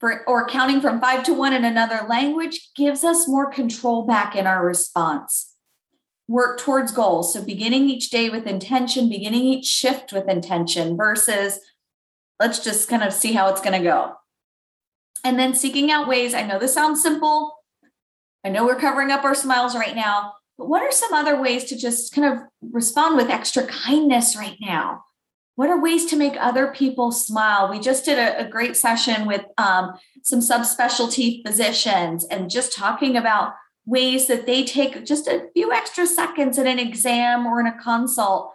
for, 0.00 0.28
or 0.28 0.48
counting 0.48 0.80
from 0.80 1.00
five 1.00 1.22
to 1.24 1.32
one 1.34 1.52
in 1.52 1.64
another 1.64 2.04
language 2.08 2.70
gives 2.74 3.04
us 3.04 3.28
more 3.28 3.50
control 3.50 4.04
back 4.04 4.34
in 4.34 4.46
our 4.46 4.66
response. 4.66 5.55
Work 6.28 6.58
towards 6.58 6.92
goals. 6.92 7.32
So 7.32 7.42
beginning 7.42 7.88
each 7.88 8.10
day 8.10 8.30
with 8.30 8.46
intention, 8.46 9.08
beginning 9.08 9.42
each 9.42 9.66
shift 9.66 10.12
with 10.12 10.28
intention 10.28 10.96
versus 10.96 11.60
let's 12.40 12.62
just 12.62 12.88
kind 12.88 13.02
of 13.02 13.12
see 13.12 13.32
how 13.32 13.48
it's 13.48 13.60
going 13.60 13.78
to 13.78 13.84
go. 13.84 14.14
And 15.24 15.38
then 15.38 15.54
seeking 15.54 15.90
out 15.90 16.08
ways. 16.08 16.34
I 16.34 16.42
know 16.42 16.58
this 16.58 16.74
sounds 16.74 17.02
simple. 17.02 17.54
I 18.44 18.48
know 18.48 18.64
we're 18.64 18.78
covering 18.78 19.10
up 19.10 19.24
our 19.24 19.34
smiles 19.34 19.74
right 19.74 19.96
now, 19.96 20.34
but 20.58 20.68
what 20.68 20.82
are 20.82 20.92
some 20.92 21.12
other 21.12 21.40
ways 21.40 21.64
to 21.64 21.76
just 21.76 22.12
kind 22.12 22.32
of 22.32 22.44
respond 22.60 23.16
with 23.16 23.30
extra 23.30 23.64
kindness 23.66 24.36
right 24.36 24.56
now? 24.60 25.04
What 25.56 25.70
are 25.70 25.80
ways 25.80 26.04
to 26.06 26.16
make 26.16 26.34
other 26.38 26.68
people 26.68 27.12
smile? 27.12 27.70
We 27.70 27.80
just 27.80 28.04
did 28.04 28.18
a, 28.18 28.46
a 28.46 28.48
great 28.48 28.76
session 28.76 29.26
with 29.26 29.42
um, 29.58 29.94
some 30.22 30.40
subspecialty 30.40 31.46
physicians 31.46 32.26
and 32.26 32.50
just 32.50 32.76
talking 32.76 33.16
about 33.16 33.54
ways 33.86 34.26
that 34.26 34.46
they 34.46 34.64
take 34.64 35.04
just 35.04 35.28
a 35.28 35.48
few 35.54 35.72
extra 35.72 36.06
seconds 36.06 36.58
in 36.58 36.66
an 36.66 36.78
exam 36.78 37.46
or 37.46 37.60
in 37.60 37.66
a 37.66 37.78
consult 37.80 38.52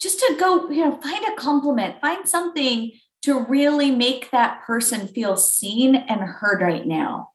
just 0.00 0.18
to 0.20 0.36
go, 0.38 0.68
you 0.70 0.84
know, 0.84 0.96
find 1.00 1.24
a 1.26 1.36
compliment, 1.36 2.00
find 2.00 2.28
something 2.28 2.92
to 3.22 3.44
really 3.44 3.90
make 3.90 4.30
that 4.30 4.62
person 4.64 5.08
feel 5.08 5.36
seen 5.36 5.94
and 5.96 6.20
heard 6.20 6.60
right 6.60 6.86
now. 6.86 7.30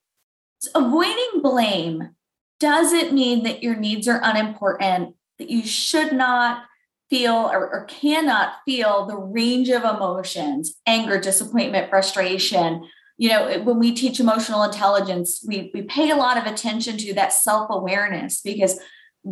So 0.60 0.72
avoiding 0.75 1.42
blame 1.42 2.12
doesn't 2.60 3.12
mean 3.12 3.44
that 3.44 3.62
your 3.62 3.75
needs 3.75 4.08
are 4.08 4.22
unimportant, 4.24 5.15
that 5.39 5.50
you 5.50 5.63
should 5.65 6.13
not 6.13 6.63
feel 7.10 7.36
or, 7.36 7.70
or 7.70 7.86
cannot 7.86 8.53
feel 8.65 9.06
the 9.06 9.18
range 9.18 9.70
of 9.70 9.84
emotions 9.84 10.77
anger, 10.88 11.20
disappointment, 11.20 11.89
frustration. 11.89 12.88
You 13.17 13.29
know, 13.29 13.62
when 13.62 13.79
we 13.79 13.93
teach 13.93 14.20
emotional 14.20 14.63
intelligence, 14.63 15.43
we, 15.48 15.72
we 15.74 15.84
pay 15.84 16.10
a 16.10 16.15
lot 16.15 16.38
of 16.38 16.51
attention 16.51 16.98
to 16.98 17.13
that 17.13 17.34
self 17.34 17.67
awareness 17.70 18.41
because, 18.41 18.79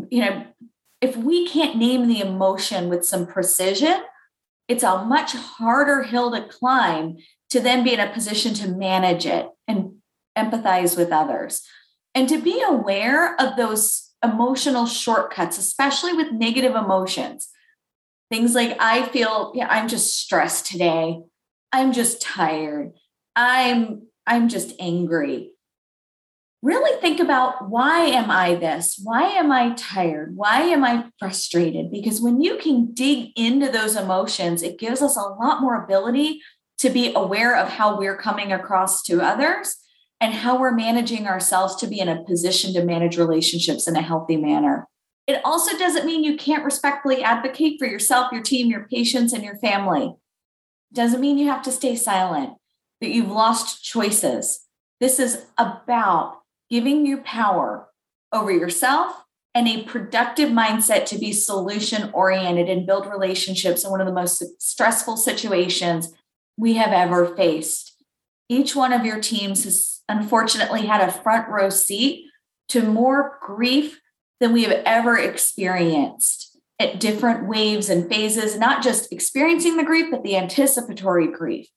you 0.09 0.23
know, 0.23 0.45
if 1.01 1.17
we 1.17 1.47
can't 1.47 1.77
name 1.77 2.07
the 2.07 2.21
emotion 2.21 2.89
with 2.89 3.05
some 3.05 3.25
precision, 3.25 4.01
it's 4.67 4.83
a 4.83 5.03
much 5.03 5.33
harder 5.33 6.03
hill 6.03 6.31
to 6.31 6.47
climb 6.47 7.17
to 7.49 7.59
then 7.59 7.83
be 7.83 7.93
in 7.93 7.99
a 7.99 8.13
position 8.13 8.53
to 8.53 8.69
manage 8.69 9.25
it 9.25 9.47
and 9.67 9.95
empathize 10.37 10.95
with 10.95 11.11
others. 11.11 11.63
And 12.13 12.29
to 12.29 12.41
be 12.41 12.61
aware 12.61 13.35
of 13.41 13.57
those 13.57 14.11
emotional 14.23 14.85
shortcuts, 14.85 15.57
especially 15.57 16.13
with 16.13 16.31
negative 16.31 16.75
emotions. 16.75 17.49
Things 18.29 18.55
like, 18.55 18.77
I 18.79 19.07
feel, 19.09 19.51
yeah, 19.55 19.67
I'm 19.69 19.87
just 19.87 20.17
stressed 20.17 20.67
today. 20.67 21.19
I'm 21.71 21.91
just 21.91 22.21
tired. 22.21 22.93
I'm 23.35 24.07
I'm 24.27 24.49
just 24.49 24.73
angry 24.79 25.51
really 26.61 26.99
think 27.01 27.19
about 27.19 27.69
why 27.69 28.01
am 28.01 28.29
I 28.29 28.55
this? 28.55 28.99
Why 29.01 29.23
am 29.23 29.51
I 29.51 29.73
tired? 29.73 30.35
Why 30.35 30.61
am 30.61 30.83
I 30.83 31.05
frustrated? 31.17 31.91
Because 31.91 32.21
when 32.21 32.41
you 32.41 32.57
can 32.57 32.93
dig 32.93 33.31
into 33.35 33.71
those 33.71 33.95
emotions, 33.95 34.61
it 34.61 34.79
gives 34.79 35.01
us 35.01 35.17
a 35.17 35.21
lot 35.21 35.61
more 35.61 35.83
ability 35.83 36.41
to 36.79 36.89
be 36.89 37.13
aware 37.15 37.57
of 37.57 37.67
how 37.67 37.97
we're 37.97 38.17
coming 38.17 38.51
across 38.51 39.01
to 39.03 39.21
others 39.21 39.77
and 40.19 40.33
how 40.33 40.59
we're 40.59 40.73
managing 40.73 41.25
ourselves 41.25 41.75
to 41.77 41.87
be 41.87 41.99
in 41.99 42.09
a 42.09 42.23
position 42.23 42.73
to 42.73 42.85
manage 42.85 43.17
relationships 43.17 43.87
in 43.87 43.95
a 43.95 44.01
healthy 44.01 44.37
manner. 44.37 44.87
It 45.25 45.41
also 45.43 45.77
doesn't 45.77 46.05
mean 46.05 46.23
you 46.23 46.37
can't 46.37 46.65
respectfully 46.65 47.23
advocate 47.23 47.77
for 47.79 47.87
yourself, 47.87 48.31
your 48.31 48.43
team, 48.43 48.69
your 48.69 48.87
patients, 48.87 49.33
and 49.33 49.43
your 49.43 49.57
family. 49.57 50.13
Doesn't 50.93 51.21
mean 51.21 51.37
you 51.37 51.47
have 51.47 51.63
to 51.63 51.71
stay 51.71 51.95
silent, 51.95 52.53
that 53.01 53.09
you've 53.09 53.31
lost 53.31 53.83
choices. 53.83 54.65
This 54.99 55.19
is 55.19 55.45
about 55.57 56.41
giving 56.69 57.05
you 57.05 57.17
power 57.17 57.87
over 58.31 58.51
yourself 58.51 59.25
and 59.53 59.67
a 59.67 59.83
productive 59.83 60.49
mindset 60.49 61.05
to 61.05 61.17
be 61.17 61.33
solution 61.33 62.09
oriented 62.13 62.69
and 62.69 62.85
build 62.85 63.05
relationships 63.05 63.83
in 63.83 63.91
one 63.91 63.99
of 63.99 64.07
the 64.07 64.13
most 64.13 64.43
stressful 64.61 65.17
situations 65.17 66.13
we 66.57 66.75
have 66.75 66.93
ever 66.93 67.35
faced. 67.35 68.01
Each 68.47 68.75
one 68.75 68.93
of 68.93 69.05
your 69.05 69.19
teams 69.19 69.63
has 69.65 70.01
unfortunately 70.07 70.85
had 70.85 71.01
a 71.01 71.11
front 71.11 71.49
row 71.49 71.69
seat 71.69 72.25
to 72.69 72.83
more 72.83 73.39
grief 73.41 73.99
than 74.39 74.53
we 74.53 74.63
have 74.63 74.83
ever 74.85 75.17
experienced 75.17 76.57
at 76.79 76.99
different 76.99 77.47
waves 77.47 77.89
and 77.89 78.09
phases, 78.09 78.57
not 78.57 78.81
just 78.81 79.11
experiencing 79.11 79.77
the 79.77 79.83
grief, 79.83 80.07
but 80.09 80.23
the 80.23 80.35
anticipatory 80.35 81.27
grief. 81.27 81.67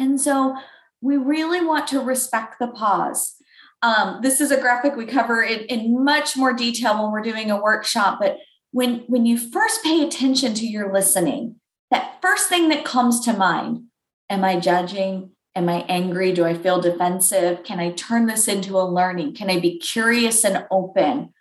And 0.00 0.20
so 0.20 0.56
we 1.00 1.16
really 1.16 1.64
want 1.64 1.86
to 1.88 2.00
respect 2.00 2.56
the 2.58 2.68
pause 2.68 3.40
um, 3.82 4.20
this 4.22 4.40
is 4.40 4.50
a 4.50 4.60
graphic 4.60 4.94
we 4.96 5.06
cover 5.06 5.42
in, 5.42 5.60
in 5.66 6.04
much 6.04 6.36
more 6.36 6.52
detail 6.52 7.02
when 7.02 7.12
we're 7.12 7.22
doing 7.22 7.50
a 7.50 7.60
workshop. 7.60 8.18
But 8.20 8.38
when, 8.72 9.00
when 9.06 9.26
you 9.26 9.38
first 9.38 9.82
pay 9.82 10.02
attention 10.02 10.54
to 10.54 10.66
your 10.66 10.92
listening, 10.92 11.56
that 11.90 12.18
first 12.20 12.48
thing 12.48 12.68
that 12.68 12.84
comes 12.84 13.20
to 13.24 13.32
mind 13.32 13.84
am 14.28 14.44
I 14.44 14.60
judging? 14.60 15.30
Am 15.56 15.68
I 15.68 15.84
angry? 15.88 16.32
Do 16.32 16.44
I 16.44 16.54
feel 16.54 16.80
defensive? 16.80 17.64
Can 17.64 17.80
I 17.80 17.90
turn 17.90 18.26
this 18.26 18.46
into 18.46 18.78
a 18.78 18.86
learning? 18.86 19.34
Can 19.34 19.50
I 19.50 19.58
be 19.58 19.80
curious 19.80 20.44
and 20.44 20.64
open? 20.70 21.34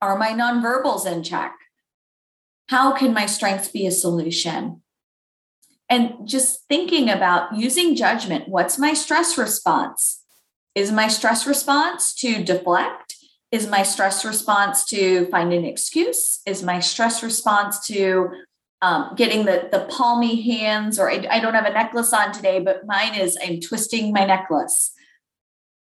Are 0.00 0.16
my 0.16 0.28
nonverbals 0.28 1.04
in 1.04 1.24
check? 1.24 1.56
How 2.68 2.92
can 2.92 3.12
my 3.12 3.26
strengths 3.26 3.66
be 3.66 3.86
a 3.86 3.90
solution? 3.90 4.82
And 5.90 6.28
just 6.28 6.66
thinking 6.68 7.08
about 7.08 7.56
using 7.56 7.96
judgment. 7.96 8.48
What's 8.48 8.78
my 8.78 8.92
stress 8.92 9.38
response? 9.38 10.22
Is 10.74 10.92
my 10.92 11.08
stress 11.08 11.46
response 11.46 12.14
to 12.16 12.44
deflect? 12.44 13.16
Is 13.50 13.66
my 13.66 13.82
stress 13.82 14.24
response 14.24 14.84
to 14.86 15.26
find 15.26 15.52
an 15.52 15.64
excuse? 15.64 16.40
Is 16.44 16.62
my 16.62 16.80
stress 16.80 17.22
response 17.22 17.86
to 17.86 18.30
um, 18.82 19.14
getting 19.16 19.46
the, 19.46 19.68
the 19.72 19.86
palmy 19.90 20.42
hands? 20.42 20.98
Or 20.98 21.10
I, 21.10 21.26
I 21.30 21.40
don't 21.40 21.54
have 21.54 21.64
a 21.64 21.72
necklace 21.72 22.12
on 22.12 22.32
today, 22.32 22.60
but 22.60 22.86
mine 22.86 23.14
is 23.14 23.38
I'm 23.42 23.60
twisting 23.60 24.12
my 24.12 24.26
necklace. 24.26 24.92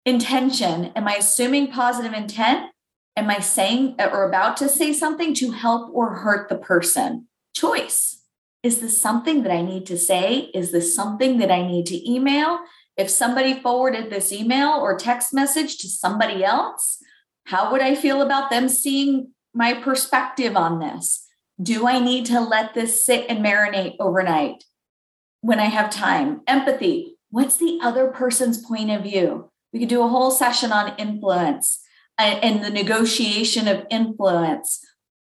Intention. 0.06 0.86
Am 0.96 1.06
I 1.06 1.16
assuming 1.16 1.70
positive 1.70 2.14
intent? 2.14 2.70
Am 3.16 3.28
I 3.28 3.40
saying 3.40 3.96
or 3.98 4.26
about 4.26 4.56
to 4.58 4.68
say 4.68 4.94
something 4.94 5.34
to 5.34 5.50
help 5.50 5.90
or 5.92 6.14
hurt 6.14 6.48
the 6.48 6.56
person? 6.56 7.28
Choice. 7.54 8.19
Is 8.62 8.80
this 8.80 9.00
something 9.00 9.42
that 9.42 9.52
I 9.52 9.62
need 9.62 9.86
to 9.86 9.96
say? 9.96 10.50
Is 10.54 10.70
this 10.70 10.94
something 10.94 11.38
that 11.38 11.50
I 11.50 11.66
need 11.66 11.86
to 11.86 12.10
email? 12.10 12.60
If 12.96 13.08
somebody 13.08 13.58
forwarded 13.58 14.10
this 14.10 14.32
email 14.32 14.70
or 14.70 14.96
text 14.96 15.32
message 15.32 15.78
to 15.78 15.88
somebody 15.88 16.44
else, 16.44 17.02
how 17.46 17.72
would 17.72 17.80
I 17.80 17.94
feel 17.94 18.20
about 18.20 18.50
them 18.50 18.68
seeing 18.68 19.30
my 19.54 19.72
perspective 19.72 20.56
on 20.56 20.78
this? 20.78 21.26
Do 21.60 21.86
I 21.86 21.98
need 21.98 22.26
to 22.26 22.40
let 22.40 22.74
this 22.74 23.04
sit 23.04 23.26
and 23.28 23.44
marinate 23.44 23.96
overnight 23.98 24.64
when 25.40 25.58
I 25.58 25.66
have 25.66 25.90
time? 25.90 26.42
Empathy. 26.46 27.16
What's 27.30 27.56
the 27.56 27.78
other 27.82 28.08
person's 28.08 28.64
point 28.64 28.90
of 28.90 29.02
view? 29.02 29.50
We 29.72 29.78
could 29.78 29.88
do 29.88 30.02
a 30.02 30.08
whole 30.08 30.30
session 30.30 30.72
on 30.72 30.96
influence 30.96 31.80
uh, 32.18 32.38
and 32.42 32.62
the 32.62 32.70
negotiation 32.70 33.68
of 33.68 33.86
influence. 33.90 34.84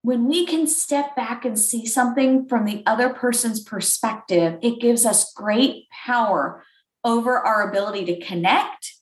When 0.03 0.27
we 0.27 0.45
can 0.45 0.67
step 0.67 1.15
back 1.15 1.45
and 1.45 1.57
see 1.57 1.85
something 1.85 2.45
from 2.49 2.65
the 2.65 2.83
other 2.85 3.09
person's 3.09 3.63
perspective, 3.63 4.59
it 4.61 4.81
gives 4.81 5.05
us 5.05 5.33
great 5.33 5.85
power 6.05 6.61
over 7.05 7.39
our 7.39 7.69
ability 7.69 8.05
to 8.05 8.19
connect, 8.19 8.95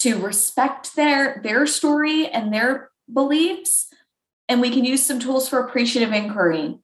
to 0.00 0.18
respect 0.18 0.96
their 0.96 1.42
their 1.44 1.66
story 1.66 2.26
and 2.26 2.52
their 2.52 2.90
beliefs, 3.12 3.88
and 4.48 4.62
we 4.62 4.70
can 4.70 4.86
use 4.86 5.04
some 5.04 5.20
tools 5.20 5.46
for 5.46 5.58
appreciative 5.58 6.14
inquiry. 6.14 6.78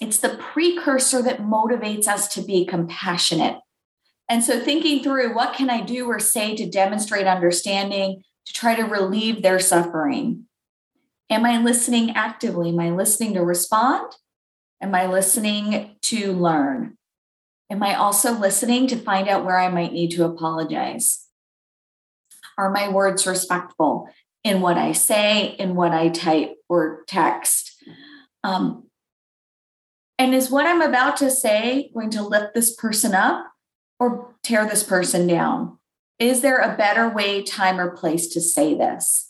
It's 0.00 0.18
the 0.18 0.36
precursor 0.52 1.22
that 1.22 1.42
motivates 1.42 2.08
us 2.08 2.26
to 2.34 2.42
be 2.42 2.64
compassionate. 2.64 3.58
And 4.28 4.42
so 4.42 4.58
thinking 4.58 5.04
through 5.04 5.36
what 5.36 5.54
can 5.54 5.70
I 5.70 5.82
do 5.82 6.06
or 6.06 6.18
say 6.18 6.56
to 6.56 6.68
demonstrate 6.68 7.28
understanding, 7.28 8.24
to 8.46 8.52
try 8.52 8.74
to 8.74 8.82
relieve 8.82 9.42
their 9.42 9.60
suffering? 9.60 10.46
Am 11.30 11.44
I 11.44 11.58
listening 11.58 12.10
actively? 12.10 12.70
Am 12.70 12.80
I 12.80 12.90
listening 12.90 13.34
to 13.34 13.44
respond? 13.44 14.12
Am 14.82 14.94
I 14.94 15.06
listening 15.06 15.96
to 16.02 16.32
learn? 16.32 16.96
Am 17.70 17.84
I 17.84 17.94
also 17.94 18.32
listening 18.32 18.88
to 18.88 18.96
find 18.96 19.28
out 19.28 19.44
where 19.44 19.58
I 19.58 19.68
might 19.68 19.92
need 19.92 20.10
to 20.12 20.24
apologize? 20.24 21.28
Are 22.58 22.72
my 22.72 22.88
words 22.88 23.28
respectful 23.28 24.08
in 24.42 24.60
what 24.60 24.76
I 24.76 24.90
say, 24.90 25.54
in 25.58 25.76
what 25.76 25.92
I 25.92 26.08
type 26.08 26.56
or 26.68 27.04
text? 27.06 27.80
Um, 28.42 28.88
and 30.18 30.34
is 30.34 30.50
what 30.50 30.66
I'm 30.66 30.82
about 30.82 31.16
to 31.18 31.30
say 31.30 31.92
going 31.94 32.10
to 32.10 32.22
lift 32.22 32.54
this 32.54 32.74
person 32.74 33.14
up 33.14 33.46
or 34.00 34.34
tear 34.42 34.66
this 34.66 34.82
person 34.82 35.28
down? 35.28 35.78
Is 36.18 36.40
there 36.40 36.58
a 36.58 36.76
better 36.76 37.08
way, 37.08 37.42
time, 37.42 37.78
or 37.78 37.96
place 37.96 38.26
to 38.30 38.40
say 38.40 38.74
this? 38.74 39.29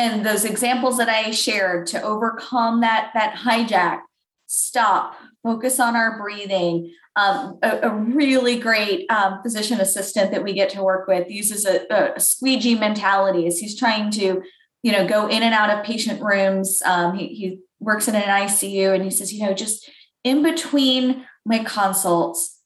And 0.00 0.24
those 0.24 0.46
examples 0.46 0.96
that 0.96 1.10
I 1.10 1.30
shared 1.30 1.86
to 1.88 2.00
overcome 2.02 2.80
that, 2.80 3.10
that 3.12 3.34
hijack, 3.34 4.00
stop, 4.46 5.14
focus 5.42 5.78
on 5.78 5.94
our 5.94 6.18
breathing, 6.18 6.94
um, 7.16 7.58
a, 7.62 7.80
a, 7.82 7.94
really 7.94 8.58
great 8.58 9.10
um, 9.10 9.42
physician 9.42 9.78
assistant 9.78 10.30
that 10.30 10.42
we 10.42 10.54
get 10.54 10.70
to 10.70 10.82
work 10.82 11.06
with 11.06 11.28
uses 11.28 11.66
a, 11.66 12.14
a 12.14 12.18
squeegee 12.18 12.76
mentality 12.76 13.46
as 13.46 13.58
he's 13.58 13.78
trying 13.78 14.10
to 14.12 14.42
you 14.82 14.92
know, 14.92 15.06
go 15.06 15.26
in 15.26 15.42
and 15.42 15.54
out 15.54 15.70
of 15.70 15.84
patient 15.84 16.22
rooms. 16.22 16.80
Um, 16.82 17.14
he, 17.14 17.28
he 17.28 17.58
works 17.78 18.08
in 18.08 18.14
an 18.14 18.22
ICU 18.22 18.94
and 18.94 19.04
he 19.04 19.10
says, 19.10 19.32
you 19.32 19.44
know, 19.44 19.52
just 19.52 19.90
in 20.24 20.42
between 20.42 21.26
my 21.44 21.62
consults, 21.64 22.59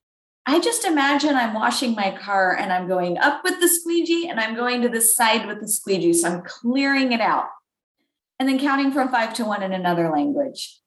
I 0.47 0.61
just 0.61 0.85
imagine 0.85 1.37
I'm 1.37 1.55
washing 1.55 1.95
my 1.95 2.11
car 2.11 2.55
and 2.55 2.73
I'm 2.73 2.87
going 2.87 3.17
up 3.17 3.43
with 3.45 3.61
the 3.61 3.69
squeegee 3.69 4.29
and 4.29 4.39
I'm 4.39 4.55
going 4.55 4.83
to 4.83 4.91
the 4.91 5.01
side 5.01 5.47
with 5.47 5.61
the 5.61 5.69
squeegee. 5.69 6.13
So 6.13 6.29
I'm 6.29 6.43
clearing 6.43 7.13
it 7.13 7.21
out 7.21 7.47
and 8.39 8.49
then 8.49 8.59
counting 8.59 8.93
from 8.93 9.09
five 9.09 9.33
to 9.35 9.45
one 9.45 9.63
in 9.63 9.73
another 9.73 10.11
language. 10.11 10.81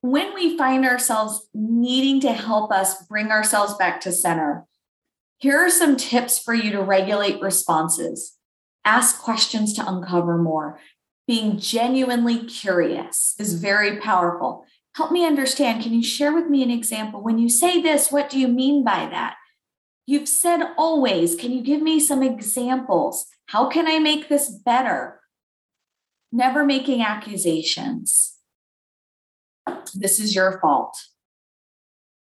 When 0.00 0.34
we 0.34 0.58
find 0.58 0.84
ourselves 0.84 1.48
needing 1.54 2.20
to 2.22 2.32
help 2.32 2.72
us 2.72 3.06
bring 3.06 3.30
ourselves 3.30 3.74
back 3.74 4.00
to 4.02 4.12
center, 4.12 4.64
here 5.38 5.58
are 5.58 5.70
some 5.70 5.96
tips 5.96 6.38
for 6.38 6.52
you 6.52 6.72
to 6.72 6.82
regulate 6.82 7.40
responses. 7.40 8.36
Ask 8.84 9.20
questions 9.20 9.72
to 9.74 9.88
uncover 9.88 10.36
more. 10.38 10.80
Being 11.26 11.58
genuinely 11.58 12.44
curious 12.44 13.34
is 13.38 13.54
very 13.54 13.98
powerful 13.98 14.66
help 14.94 15.10
me 15.10 15.26
understand. 15.26 15.82
Can 15.82 15.92
you 15.92 16.02
share 16.02 16.32
with 16.32 16.46
me 16.46 16.62
an 16.62 16.70
example? 16.70 17.20
When 17.20 17.38
you 17.38 17.48
say 17.48 17.80
this, 17.82 18.10
what 18.10 18.30
do 18.30 18.38
you 18.38 18.48
mean 18.48 18.84
by 18.84 19.06
that? 19.10 19.36
You've 20.06 20.28
said 20.28 20.62
always. 20.76 21.34
Can 21.34 21.52
you 21.52 21.62
give 21.62 21.82
me 21.82 21.98
some 21.98 22.22
examples? 22.22 23.26
How 23.46 23.68
can 23.68 23.86
I 23.86 23.98
make 23.98 24.28
this 24.28 24.48
better? 24.48 25.20
Never 26.30 26.64
making 26.64 27.02
accusations. 27.02 28.36
This 29.94 30.20
is 30.20 30.34
your 30.34 30.58
fault. 30.60 30.96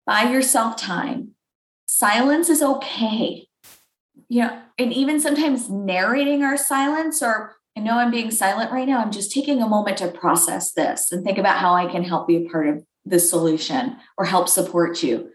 Buy 0.06 0.24
yourself 0.24 0.78
time. 0.78 1.32
Silence 1.88 2.50
is 2.50 2.62
okay. 2.62 3.48
You 4.30 4.42
know, 4.42 4.62
and 4.78 4.94
even 4.94 5.20
sometimes 5.20 5.70
narrating 5.70 6.44
our 6.44 6.58
silence 6.58 7.22
or 7.22 7.56
I 7.78 7.82
know 7.82 7.98
I'm 7.98 8.12
being 8.12 8.32
silent 8.32 8.72
right 8.72 8.88
now. 8.88 9.00
I'm 9.00 9.12
just 9.12 9.32
taking 9.32 9.62
a 9.62 9.68
moment 9.68 9.98
to 9.98 10.08
process 10.08 10.72
this 10.72 11.12
and 11.12 11.24
think 11.24 11.38
about 11.38 11.58
how 11.58 11.74
I 11.74 11.88
can 11.92 12.04
help 12.04 12.28
be 12.28 12.38
a 12.38 12.50
part 12.50 12.68
of 12.68 12.86
the 13.06 13.20
solution 13.20 13.98
or 14.18 14.26
help 14.26 14.48
support 14.48 15.04
you. 15.04 15.30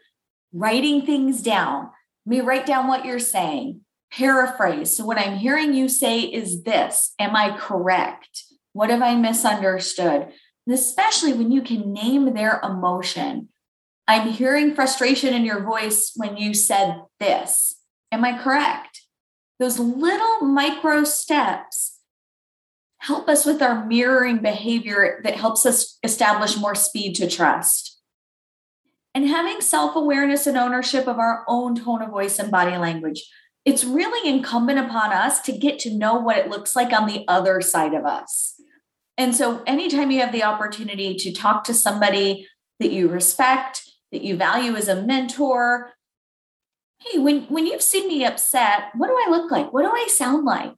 Writing 0.52 1.04
things 1.04 1.42
down. 1.42 1.90
Me 2.24 2.40
write 2.40 2.66
down 2.66 2.88
what 2.88 3.04
you're 3.04 3.18
saying. 3.18 3.82
Paraphrase. 4.10 4.96
So, 4.96 5.04
what 5.04 5.18
I'm 5.18 5.36
hearing 5.36 5.74
you 5.74 5.88
say 5.88 6.20
is 6.20 6.62
this 6.62 7.14
Am 7.18 7.36
I 7.36 7.56
correct? 7.56 8.44
What 8.72 8.90
have 8.90 9.02
I 9.02 9.14
misunderstood? 9.14 10.32
And 10.66 10.74
especially 10.74 11.32
when 11.32 11.52
you 11.52 11.62
can 11.62 11.92
name 11.92 12.34
their 12.34 12.60
emotion. 12.62 13.48
I'm 14.08 14.28
hearing 14.28 14.74
frustration 14.74 15.34
in 15.34 15.44
your 15.44 15.62
voice 15.62 16.12
when 16.16 16.36
you 16.36 16.54
said 16.54 17.02
this. 17.20 17.76
Am 18.10 18.24
I 18.24 18.36
correct? 18.36 19.02
Those 19.60 19.78
little 19.78 20.40
micro 20.40 21.04
steps 21.04 21.89
help 23.00 23.28
us 23.28 23.44
with 23.44 23.60
our 23.62 23.84
mirroring 23.86 24.38
behavior 24.38 25.20
that 25.24 25.36
helps 25.36 25.66
us 25.66 25.98
establish 26.02 26.56
more 26.56 26.74
speed 26.74 27.14
to 27.16 27.28
trust. 27.28 27.98
And 29.14 29.26
having 29.26 29.60
self 29.60 29.96
awareness 29.96 30.46
and 30.46 30.56
ownership 30.56 31.08
of 31.08 31.18
our 31.18 31.44
own 31.48 31.74
tone 31.74 32.02
of 32.02 32.10
voice 32.10 32.38
and 32.38 32.50
body 32.50 32.76
language. 32.76 33.24
It's 33.64 33.84
really 33.84 34.28
incumbent 34.28 34.78
upon 34.78 35.12
us 35.12 35.40
to 35.42 35.52
get 35.52 35.78
to 35.80 35.94
know 35.94 36.14
what 36.14 36.38
it 36.38 36.48
looks 36.48 36.74
like 36.74 36.92
on 36.92 37.06
the 37.06 37.24
other 37.28 37.60
side 37.60 37.92
of 37.92 38.06
us. 38.06 38.54
And 39.18 39.34
so, 39.34 39.62
anytime 39.66 40.10
you 40.10 40.20
have 40.20 40.32
the 40.32 40.44
opportunity 40.44 41.14
to 41.16 41.32
talk 41.32 41.64
to 41.64 41.74
somebody 41.74 42.46
that 42.78 42.92
you 42.92 43.08
respect, 43.08 43.82
that 44.12 44.22
you 44.22 44.36
value 44.36 44.76
as 44.76 44.88
a 44.88 45.02
mentor, 45.02 45.92
hey, 47.00 47.18
when, 47.18 47.42
when 47.44 47.66
you've 47.66 47.82
seen 47.82 48.08
me 48.08 48.24
upset, 48.24 48.90
what 48.94 49.08
do 49.08 49.14
I 49.14 49.30
look 49.30 49.50
like? 49.50 49.72
What 49.72 49.82
do 49.82 49.90
I 49.90 50.06
sound 50.08 50.44
like? 50.44 50.74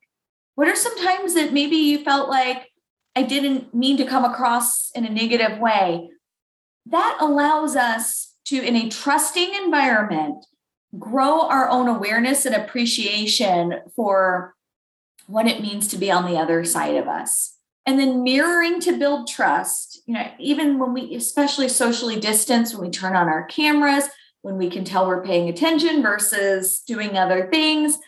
What 0.54 0.68
are 0.68 0.76
some 0.76 0.96
times 0.98 1.34
that 1.34 1.52
maybe 1.52 1.76
you 1.76 2.04
felt 2.04 2.28
like 2.28 2.70
I 3.16 3.22
didn't 3.22 3.74
mean 3.74 3.96
to 3.98 4.04
come 4.04 4.24
across 4.24 4.90
in 4.94 5.04
a 5.04 5.10
negative 5.10 5.58
way? 5.58 6.10
That 6.86 7.18
allows 7.20 7.76
us 7.76 8.34
to, 8.46 8.60
in 8.60 8.76
a 8.76 8.88
trusting 8.88 9.54
environment, 9.54 10.44
grow 10.98 11.42
our 11.42 11.68
own 11.68 11.88
awareness 11.88 12.44
and 12.44 12.54
appreciation 12.54 13.80
for 13.96 14.54
what 15.26 15.46
it 15.46 15.62
means 15.62 15.88
to 15.88 15.96
be 15.96 16.10
on 16.10 16.26
the 16.26 16.36
other 16.36 16.64
side 16.64 16.96
of 16.96 17.08
us. 17.08 17.56
And 17.86 17.98
then 17.98 18.22
mirroring 18.22 18.80
to 18.80 18.98
build 18.98 19.28
trust, 19.28 20.02
you 20.06 20.14
know, 20.14 20.30
even 20.38 20.78
when 20.78 20.92
we, 20.92 21.14
especially 21.16 21.68
socially 21.68 22.20
distance, 22.20 22.74
when 22.74 22.86
we 22.86 22.90
turn 22.90 23.16
on 23.16 23.28
our 23.28 23.44
cameras, 23.46 24.04
when 24.42 24.56
we 24.56 24.68
can 24.68 24.84
tell 24.84 25.06
we're 25.06 25.24
paying 25.24 25.48
attention 25.48 26.02
versus 26.02 26.80
doing 26.86 27.16
other 27.16 27.48
things, 27.50 27.98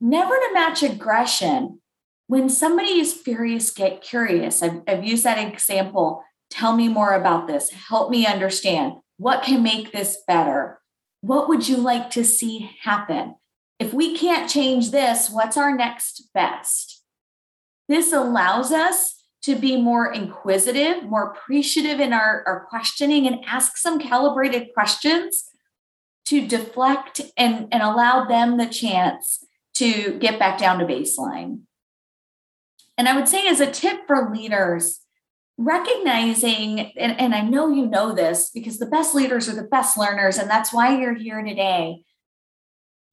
never 0.00 0.34
to 0.34 0.50
match 0.52 0.82
aggression. 0.82 1.80
When 2.26 2.48
somebody 2.48 2.98
is 2.98 3.14
furious, 3.14 3.70
get 3.70 4.02
curious. 4.02 4.62
I've, 4.62 4.82
I've 4.88 5.04
used 5.04 5.24
that 5.24 5.38
example. 5.38 6.24
Tell 6.50 6.74
me 6.74 6.88
more 6.88 7.14
about 7.14 7.46
this. 7.46 7.70
Help 7.70 8.10
me 8.10 8.26
understand. 8.26 8.94
What 9.16 9.44
can 9.44 9.62
make 9.62 9.92
this 9.92 10.18
better? 10.26 10.80
What 11.20 11.48
would 11.48 11.68
you 11.68 11.76
like 11.76 12.10
to 12.10 12.24
see 12.24 12.70
happen? 12.82 13.36
If 13.78 13.92
we 13.92 14.16
can't 14.16 14.50
change 14.50 14.90
this, 14.90 15.30
what's 15.30 15.56
our 15.56 15.74
next 15.74 16.30
best? 16.34 17.02
This 17.88 18.12
allows 18.12 18.72
us 18.72 19.22
to 19.42 19.54
be 19.54 19.80
more 19.80 20.12
inquisitive, 20.12 21.04
more 21.04 21.30
appreciative 21.30 22.00
in 22.00 22.12
our, 22.12 22.42
our 22.46 22.66
questioning, 22.68 23.26
and 23.26 23.44
ask 23.46 23.76
some 23.76 24.00
calibrated 24.00 24.68
questions 24.74 25.44
to 26.24 26.46
deflect 26.46 27.20
and, 27.36 27.68
and 27.70 27.82
allow 27.82 28.24
them 28.24 28.56
the 28.56 28.66
chance 28.66 29.45
to 29.78 30.18
get 30.18 30.38
back 30.38 30.58
down 30.58 30.78
to 30.78 30.84
baseline. 30.84 31.60
And 32.98 33.08
I 33.08 33.16
would 33.16 33.28
say, 33.28 33.46
as 33.46 33.60
a 33.60 33.70
tip 33.70 34.06
for 34.06 34.32
leaders, 34.34 35.00
recognizing, 35.58 36.80
and, 36.96 37.18
and 37.20 37.34
I 37.34 37.42
know 37.42 37.68
you 37.68 37.86
know 37.86 38.12
this 38.14 38.50
because 38.50 38.78
the 38.78 38.86
best 38.86 39.14
leaders 39.14 39.48
are 39.48 39.54
the 39.54 39.68
best 39.68 39.98
learners, 39.98 40.38
and 40.38 40.48
that's 40.48 40.72
why 40.72 40.98
you're 40.98 41.14
here 41.14 41.42
today. 41.42 42.02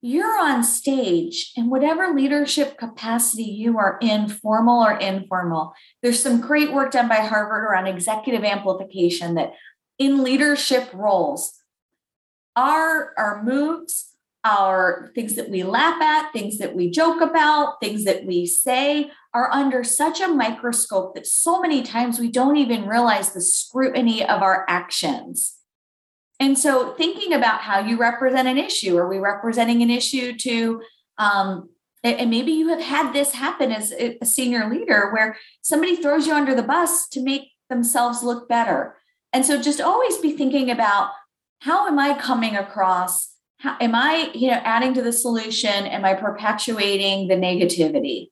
You're 0.02 0.38
on 0.40 0.64
stage 0.64 1.54
in 1.56 1.70
whatever 1.70 2.14
leadership 2.14 2.78
capacity 2.78 3.44
you 3.44 3.78
are 3.78 3.98
in, 4.02 4.28
formal 4.28 4.84
or 4.84 4.98
informal. 4.98 5.74
There's 6.02 6.22
some 6.22 6.42
great 6.42 6.74
work 6.74 6.92
done 6.92 7.08
by 7.08 7.16
Harvard 7.16 7.64
around 7.64 7.88
executive 7.88 8.44
amplification 8.44 9.36
that 9.36 9.54
in 9.98 10.24
leadership 10.24 10.90
roles, 10.94 11.54
our, 12.56 13.14
our 13.18 13.44
moves, 13.44 14.13
our 14.44 15.12
things 15.16 15.36
that 15.36 15.50
we 15.50 15.64
laugh 15.64 16.02
at, 16.02 16.32
things 16.34 16.58
that 16.58 16.76
we 16.76 16.92
joke 16.92 17.22
about, 17.22 17.80
things 17.80 18.04
that 18.04 18.26
we 18.26 18.46
say 18.46 19.10
are 19.34 19.50
under 19.52 19.84
such 19.84 20.20
a 20.20 20.28
microscope 20.28 21.16
that 21.16 21.26
so 21.26 21.62
many 21.62 21.82
times 21.82 22.20
we 22.20 22.30
don't 22.30 22.58
even 22.58 22.88
realize 22.88 23.32
the 23.32 23.42
scrutiny 23.42 24.24
of 24.24 24.42
our 24.42 24.66
actions. 24.68 25.56
And 26.40 26.60
so, 26.60 26.94
thinking 26.96 27.34
about 27.34 27.62
how 27.62 27.80
you 27.80 27.98
represent 27.98 28.48
an 28.48 28.58
issue, 28.58 28.98
are 28.98 29.08
we 29.08 29.18
representing 29.18 29.82
an 29.82 29.90
issue 29.90 30.36
to, 30.40 30.82
um, 31.18 31.70
and 32.04 32.30
maybe 32.30 32.52
you 32.52 32.68
have 32.68 32.82
had 32.82 33.14
this 33.14 33.32
happen 33.32 33.72
as 33.72 33.94
a 33.94 34.26
senior 34.26 34.70
leader 34.70 35.12
where 35.14 35.38
somebody 35.62 35.96
throws 35.96 36.28
you 36.28 36.34
under 36.34 36.54
the 36.54 36.62
bus 36.64 37.08
to 37.10 37.24
make 37.24 37.44
themselves 37.70 38.24
look 38.24 38.50
better. 38.50 38.98
And 39.32 39.46
so, 39.46 39.62
just 39.62 39.80
always 39.80 40.18
be 40.18 40.36
thinking 40.36 40.70
about 40.70 41.12
how 41.60 41.88
am 41.88 41.98
I 41.98 42.14
coming 42.20 42.58
across 42.58 43.33
how, 43.64 43.78
am 43.80 43.96
I, 43.96 44.30
you 44.34 44.52
know, 44.52 44.60
adding 44.64 44.94
to 44.96 45.02
the 45.02 45.14
solution? 45.14 45.88
Am 45.88 46.04
I 46.04 46.16
perpetuating 46.16 47.30
the 47.30 47.36
negativity? 47.36 48.28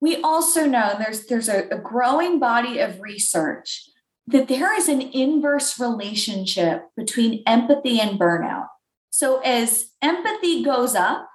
We 0.00 0.22
also 0.22 0.66
know 0.66 0.94
there's 0.96 1.26
there's 1.26 1.48
a, 1.48 1.68
a 1.70 1.78
growing 1.78 2.38
body 2.38 2.78
of 2.78 3.00
research 3.00 3.90
that 4.28 4.46
there 4.46 4.76
is 4.76 4.88
an 4.88 5.02
inverse 5.02 5.80
relationship 5.80 6.84
between 6.96 7.42
empathy 7.44 8.00
and 8.00 8.20
burnout. 8.20 8.68
So 9.10 9.40
as 9.40 9.90
empathy 10.00 10.62
goes 10.62 10.94
up, 10.94 11.28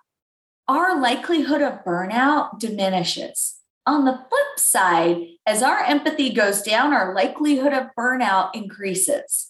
our 0.70 0.98
likelihood 0.98 1.62
of 1.62 1.84
burnout 1.84 2.60
diminishes. 2.60 3.56
On 3.86 4.06
the 4.06 4.14
flip 4.30 4.58
side, 4.58 5.18
as 5.46 5.62
our 5.62 5.84
empathy 5.84 6.30
goes 6.30 6.62
down, 6.62 6.94
our 6.94 7.14
likelihood 7.14 7.74
of 7.74 7.88
burnout 8.00 8.56
increases. 8.56 9.48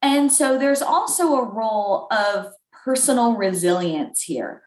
And 0.00 0.32
so 0.32 0.58
there's 0.58 0.80
also 0.80 1.34
a 1.34 1.44
role 1.44 2.06
of 2.10 2.52
personal 2.86 3.34
resilience 3.34 4.22
here. 4.22 4.62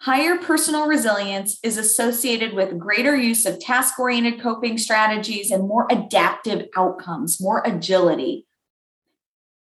Higher 0.00 0.38
personal 0.38 0.86
resilience 0.86 1.58
is 1.62 1.76
associated 1.76 2.54
with 2.54 2.78
greater 2.78 3.14
use 3.14 3.44
of 3.44 3.60
task 3.60 3.98
oriented 3.98 4.40
coping 4.40 4.78
strategies 4.78 5.50
and 5.50 5.68
more 5.68 5.86
adaptive 5.90 6.68
outcomes, 6.74 7.38
more 7.38 7.62
agility. 7.66 8.46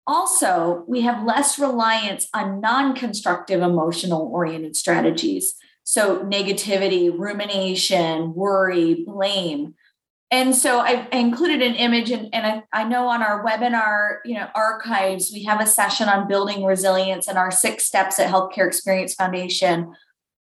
Also, 0.07 0.85
we 0.87 1.01
have 1.01 1.27
less 1.27 1.59
reliance 1.59 2.29
on 2.33 2.61
non 2.61 2.95
constructive 2.95 3.63
emotional 3.63 4.31
oriented 4.33 4.77
strategies. 4.77 5.55
So, 5.83 6.21
negativity, 6.21 7.13
rumination, 7.13 8.33
worry, 8.33 9.03
blame, 9.05 9.75
and 10.33 10.57
so 10.57 10.81
I, 10.81 11.07
I 11.13 11.19
included 11.19 11.63
an 11.63 11.75
image 11.75 12.11
and, 12.11 12.35
and 12.35 12.45
I, 12.45 12.63
I, 12.73 12.85
know 12.85 13.07
on 13.07 13.23
our 13.23 13.45
webinar 13.45 14.17
you 14.25 14.35
know 14.35 14.49
archives 14.55 15.31
we 15.33 15.45
have 15.45 15.61
a 15.61 15.67
session 15.67 16.09
on 16.09 16.27
building 16.27 16.65
resilience 16.65 17.29
and 17.29 17.39
our 17.39 17.53
six 17.53 17.85
steps 17.85 18.19
at 18.19 18.33
healthcare 18.33 18.67
experience 18.67 19.15
foundation 19.15 19.95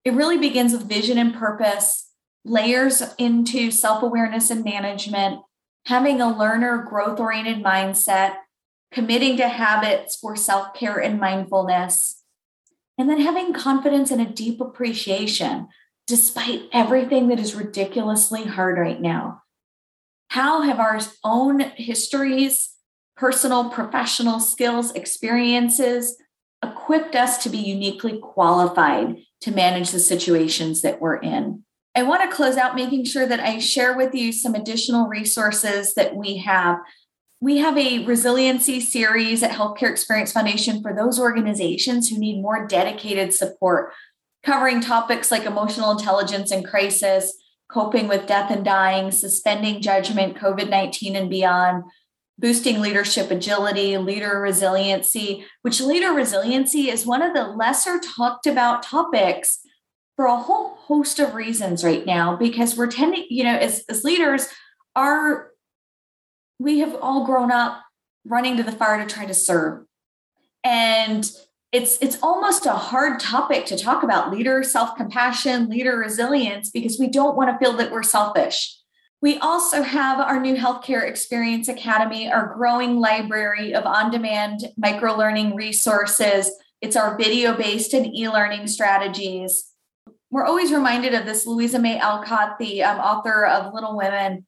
it 0.05 0.13
really 0.15 0.39
begins 0.39 0.73
with 0.73 0.89
vision 0.89 1.19
and 1.19 1.35
purpose 1.35 2.09
layers 2.45 3.03
into 3.19 3.71
self 3.71 4.03
awareness 4.03 4.51
and 4.51 4.65
management, 4.65 5.41
having 5.87 6.21
a 6.21 6.37
learner 6.37 6.79
growth 6.89 7.21
oriented 7.21 7.63
mindset, 7.63 8.37
committing 8.91 9.37
to 9.37 9.49
habits 9.49 10.17
for 10.17 10.37
self 10.37 10.75
care 10.75 10.99
and 10.99 11.21
mindfulness, 11.21 12.23
and 12.97 13.09
then 13.09 13.21
having 13.21 13.53
confidence 13.53 14.11
and 14.11 14.21
a 14.21 14.27
deep 14.27 14.61
appreciation 14.61 15.69
despite 16.07 16.63
everything 16.73 17.29
that 17.29 17.39
is 17.39 17.55
ridiculously 17.55 18.45
hard 18.45 18.79
right 18.79 19.01
now. 19.01 19.43
How 20.29 20.63
have 20.63 20.79
our 20.79 21.01
own 21.25 21.61
histories, 21.61 22.71
personal, 23.17 23.71
professional 23.71 24.41
skills, 24.41 24.93
experiences 24.93 26.17
equipped 26.63 27.17
us 27.17 27.43
to 27.45 27.49
be 27.49 27.59
uniquely 27.59 28.19
qualified 28.19 29.17
to 29.41 29.51
manage 29.51 29.91
the 29.91 29.99
situations 29.99 30.83
that 30.83 31.01
we're 31.01 31.17
in? 31.17 31.65
I 31.95 32.03
want 32.03 32.29
to 32.29 32.37
close 32.37 32.57
out 32.57 32.77
making 32.77 33.07
sure 33.07 33.27
that 33.27 33.41
I 33.41 33.59
share 33.59 33.97
with 33.97 34.15
you 34.15 34.33
some 34.33 34.55
additional 34.55 35.09
resources 35.09 35.95
that 35.95 36.15
we 36.15 36.37
have. 36.39 36.79
We 37.41 37.59
have 37.59 37.79
a 37.79 38.05
resiliency 38.05 38.81
series 38.81 39.43
at 39.43 39.53
Healthcare 39.53 39.91
Experience 39.91 40.33
Foundation 40.33 40.83
for 40.83 40.95
those 40.95 41.19
organizations 41.19 42.09
who 42.09 42.19
need 42.19 42.43
more 42.43 42.67
dedicated 42.67 43.33
support, 43.33 43.93
covering 44.45 44.81
topics 44.81 45.31
like 45.31 45.45
emotional 45.45 45.91
intelligence 45.91 46.51
and 46.51 46.67
crisis, 46.67 47.33
coping 47.69 48.09
with 48.09 48.27
death 48.27 48.51
and 48.51 48.65
dying, 48.65 49.11
suspending 49.11 49.81
judgment, 49.81 50.37
COVID 50.37 50.71
19 50.71 51.17
and 51.17 51.31
beyond, 51.31 51.85
boosting 52.39 52.81
leadership 52.81 53.31
agility, 53.31 53.99
leader 53.99 54.41
resiliency, 54.41 55.45
which 55.63 55.81
leader 55.81 56.13
resiliency 56.13 56.91
is 56.91 57.05
one 57.05 57.23
of 57.23 57.35
the 57.35 57.45
lesser 57.45 57.99
talked 57.99 58.47
about 58.47 58.83
topics 58.83 59.59
for 60.17 60.27
a 60.27 60.37
whole 60.37 60.77
host 60.77 61.19
of 61.21 61.35
reasons 61.35 61.85
right 61.85 62.07
now 62.07 62.35
because 62.37 62.77
we're 62.77 62.91
tending, 62.91 63.27
you 63.29 63.45
know, 63.45 63.57
as, 63.57 63.85
as 63.89 64.05
leaders, 64.05 64.49
are 64.97 65.51
we 66.59 66.81
have 66.81 66.97
all 67.01 67.25
grown 67.25 67.53
up 67.53 67.83
running 68.25 68.57
to 68.57 68.63
the 68.63 68.73
fire 68.73 68.99
to 69.05 69.13
try 69.13 69.27
to 69.27 69.35
serve. 69.35 69.85
And 70.65 71.31
it's 71.73 71.99
it's 72.01 72.19
almost 72.23 72.67
a 72.67 72.73
hard 72.73 73.21
topic 73.21 73.67
to 73.67 73.77
talk 73.77 74.03
about 74.03 74.31
leader 74.31 74.63
self-compassion, 74.63 75.69
leader 75.69 75.97
resilience, 75.97 76.71
because 76.71 76.99
we 76.99 77.09
don't 77.09 77.37
want 77.37 77.51
to 77.51 77.59
feel 77.65 77.77
that 77.77 77.91
we're 77.91 78.03
selfish. 78.03 78.75
We 79.21 79.39
also 79.39 79.83
have 79.83 80.21
our 80.21 80.41
new 80.41 80.55
Healthcare 80.55 81.07
Experience 81.07 81.69
Academy, 81.69 82.31
our 82.31 82.55
growing 82.55 82.97
library 82.97 83.75
of 83.75 83.85
on 83.85 84.11
demand 84.11 84.61
micro 84.77 85.15
learning 85.15 85.57
resources. 85.57 86.51
It's 86.81 86.97
our 86.97 87.19
video 87.19 87.57
based 87.57 87.93
and 87.95 88.07
e 88.07 88.29
learning 88.29 88.69
strategies 88.69 89.69
we're 90.31 90.45
always 90.45 90.73
reminded 90.73 91.15
of 91.15 91.25
this 91.25 91.47
Louisa 91.47 91.79
May 91.79 91.99
Alcott, 91.99 92.59
the 92.59 92.83
um, 92.83 92.99
author 92.99 93.47
of 93.47 93.73
Little 93.73 93.97
Women. 93.97 94.47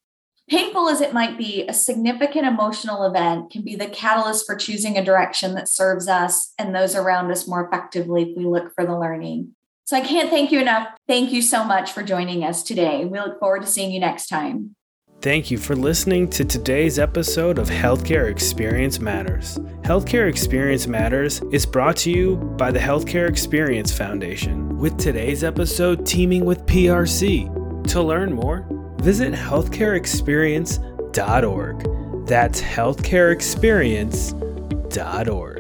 Painful 0.51 0.89
as 0.89 1.01
it 1.01 1.15
might 1.15 1.39
be, 1.39 1.65
a 1.69 1.73
significant 1.73 2.45
emotional 2.45 3.05
event 3.05 3.53
can 3.53 3.63
be 3.63 3.77
the 3.77 3.87
catalyst 3.87 4.47
for 4.47 4.57
choosing 4.57 4.99
a 4.99 5.05
direction 5.05 5.55
that 5.55 5.69
serves 5.69 6.09
us 6.09 6.55
and 6.59 6.75
those 6.75 6.97
around 6.97 7.31
us 7.31 7.47
more 7.47 7.65
effectively 7.65 8.23
if 8.23 8.37
we 8.37 8.45
look 8.45 8.75
for 8.75 8.85
the 8.85 8.99
learning. 8.99 9.55
So 9.85 9.97
I 9.97 10.01
can't 10.01 10.29
thank 10.29 10.51
you 10.51 10.61
enough. 10.61 10.89
Thank 11.07 11.31
you 11.31 11.41
so 11.41 11.63
much 11.63 11.93
for 11.93 12.03
joining 12.03 12.43
us 12.43 12.65
today. 12.65 13.05
We 13.05 13.21
look 13.21 13.39
forward 13.39 13.63
to 13.63 13.69
seeing 13.69 13.93
you 13.93 14.01
next 14.01 14.27
time. 14.27 14.75
Thank 15.21 15.53
you 15.53 15.59
for 15.59 15.77
listening 15.77 16.29
to 16.31 16.45
today's 16.45 16.99
episode 16.99 17.59
of 17.59 17.69
Healthcare 17.69 18.29
Experience 18.29 18.99
Matters. 18.99 19.57
Healthcare 19.83 20.29
Experience 20.29 20.89
Matters 20.89 21.43
is 21.53 21.65
brought 21.65 21.97
to 21.99 22.11
you 22.11 22.37
by 22.57 22.73
the 22.73 22.79
Healthcare 22.81 23.29
Experience 23.29 23.97
Foundation, 23.97 24.77
with 24.79 24.99
today's 24.99 25.45
episode 25.45 26.05
teaming 26.05 26.45
with 26.45 26.67
PRC. 26.67 27.87
To 27.89 28.03
learn 28.03 28.33
more, 28.33 28.67
visit 29.01 29.33
healthcareexperience.org. 29.33 32.27
That's 32.27 32.61
healthcareexperience.org. 32.61 35.60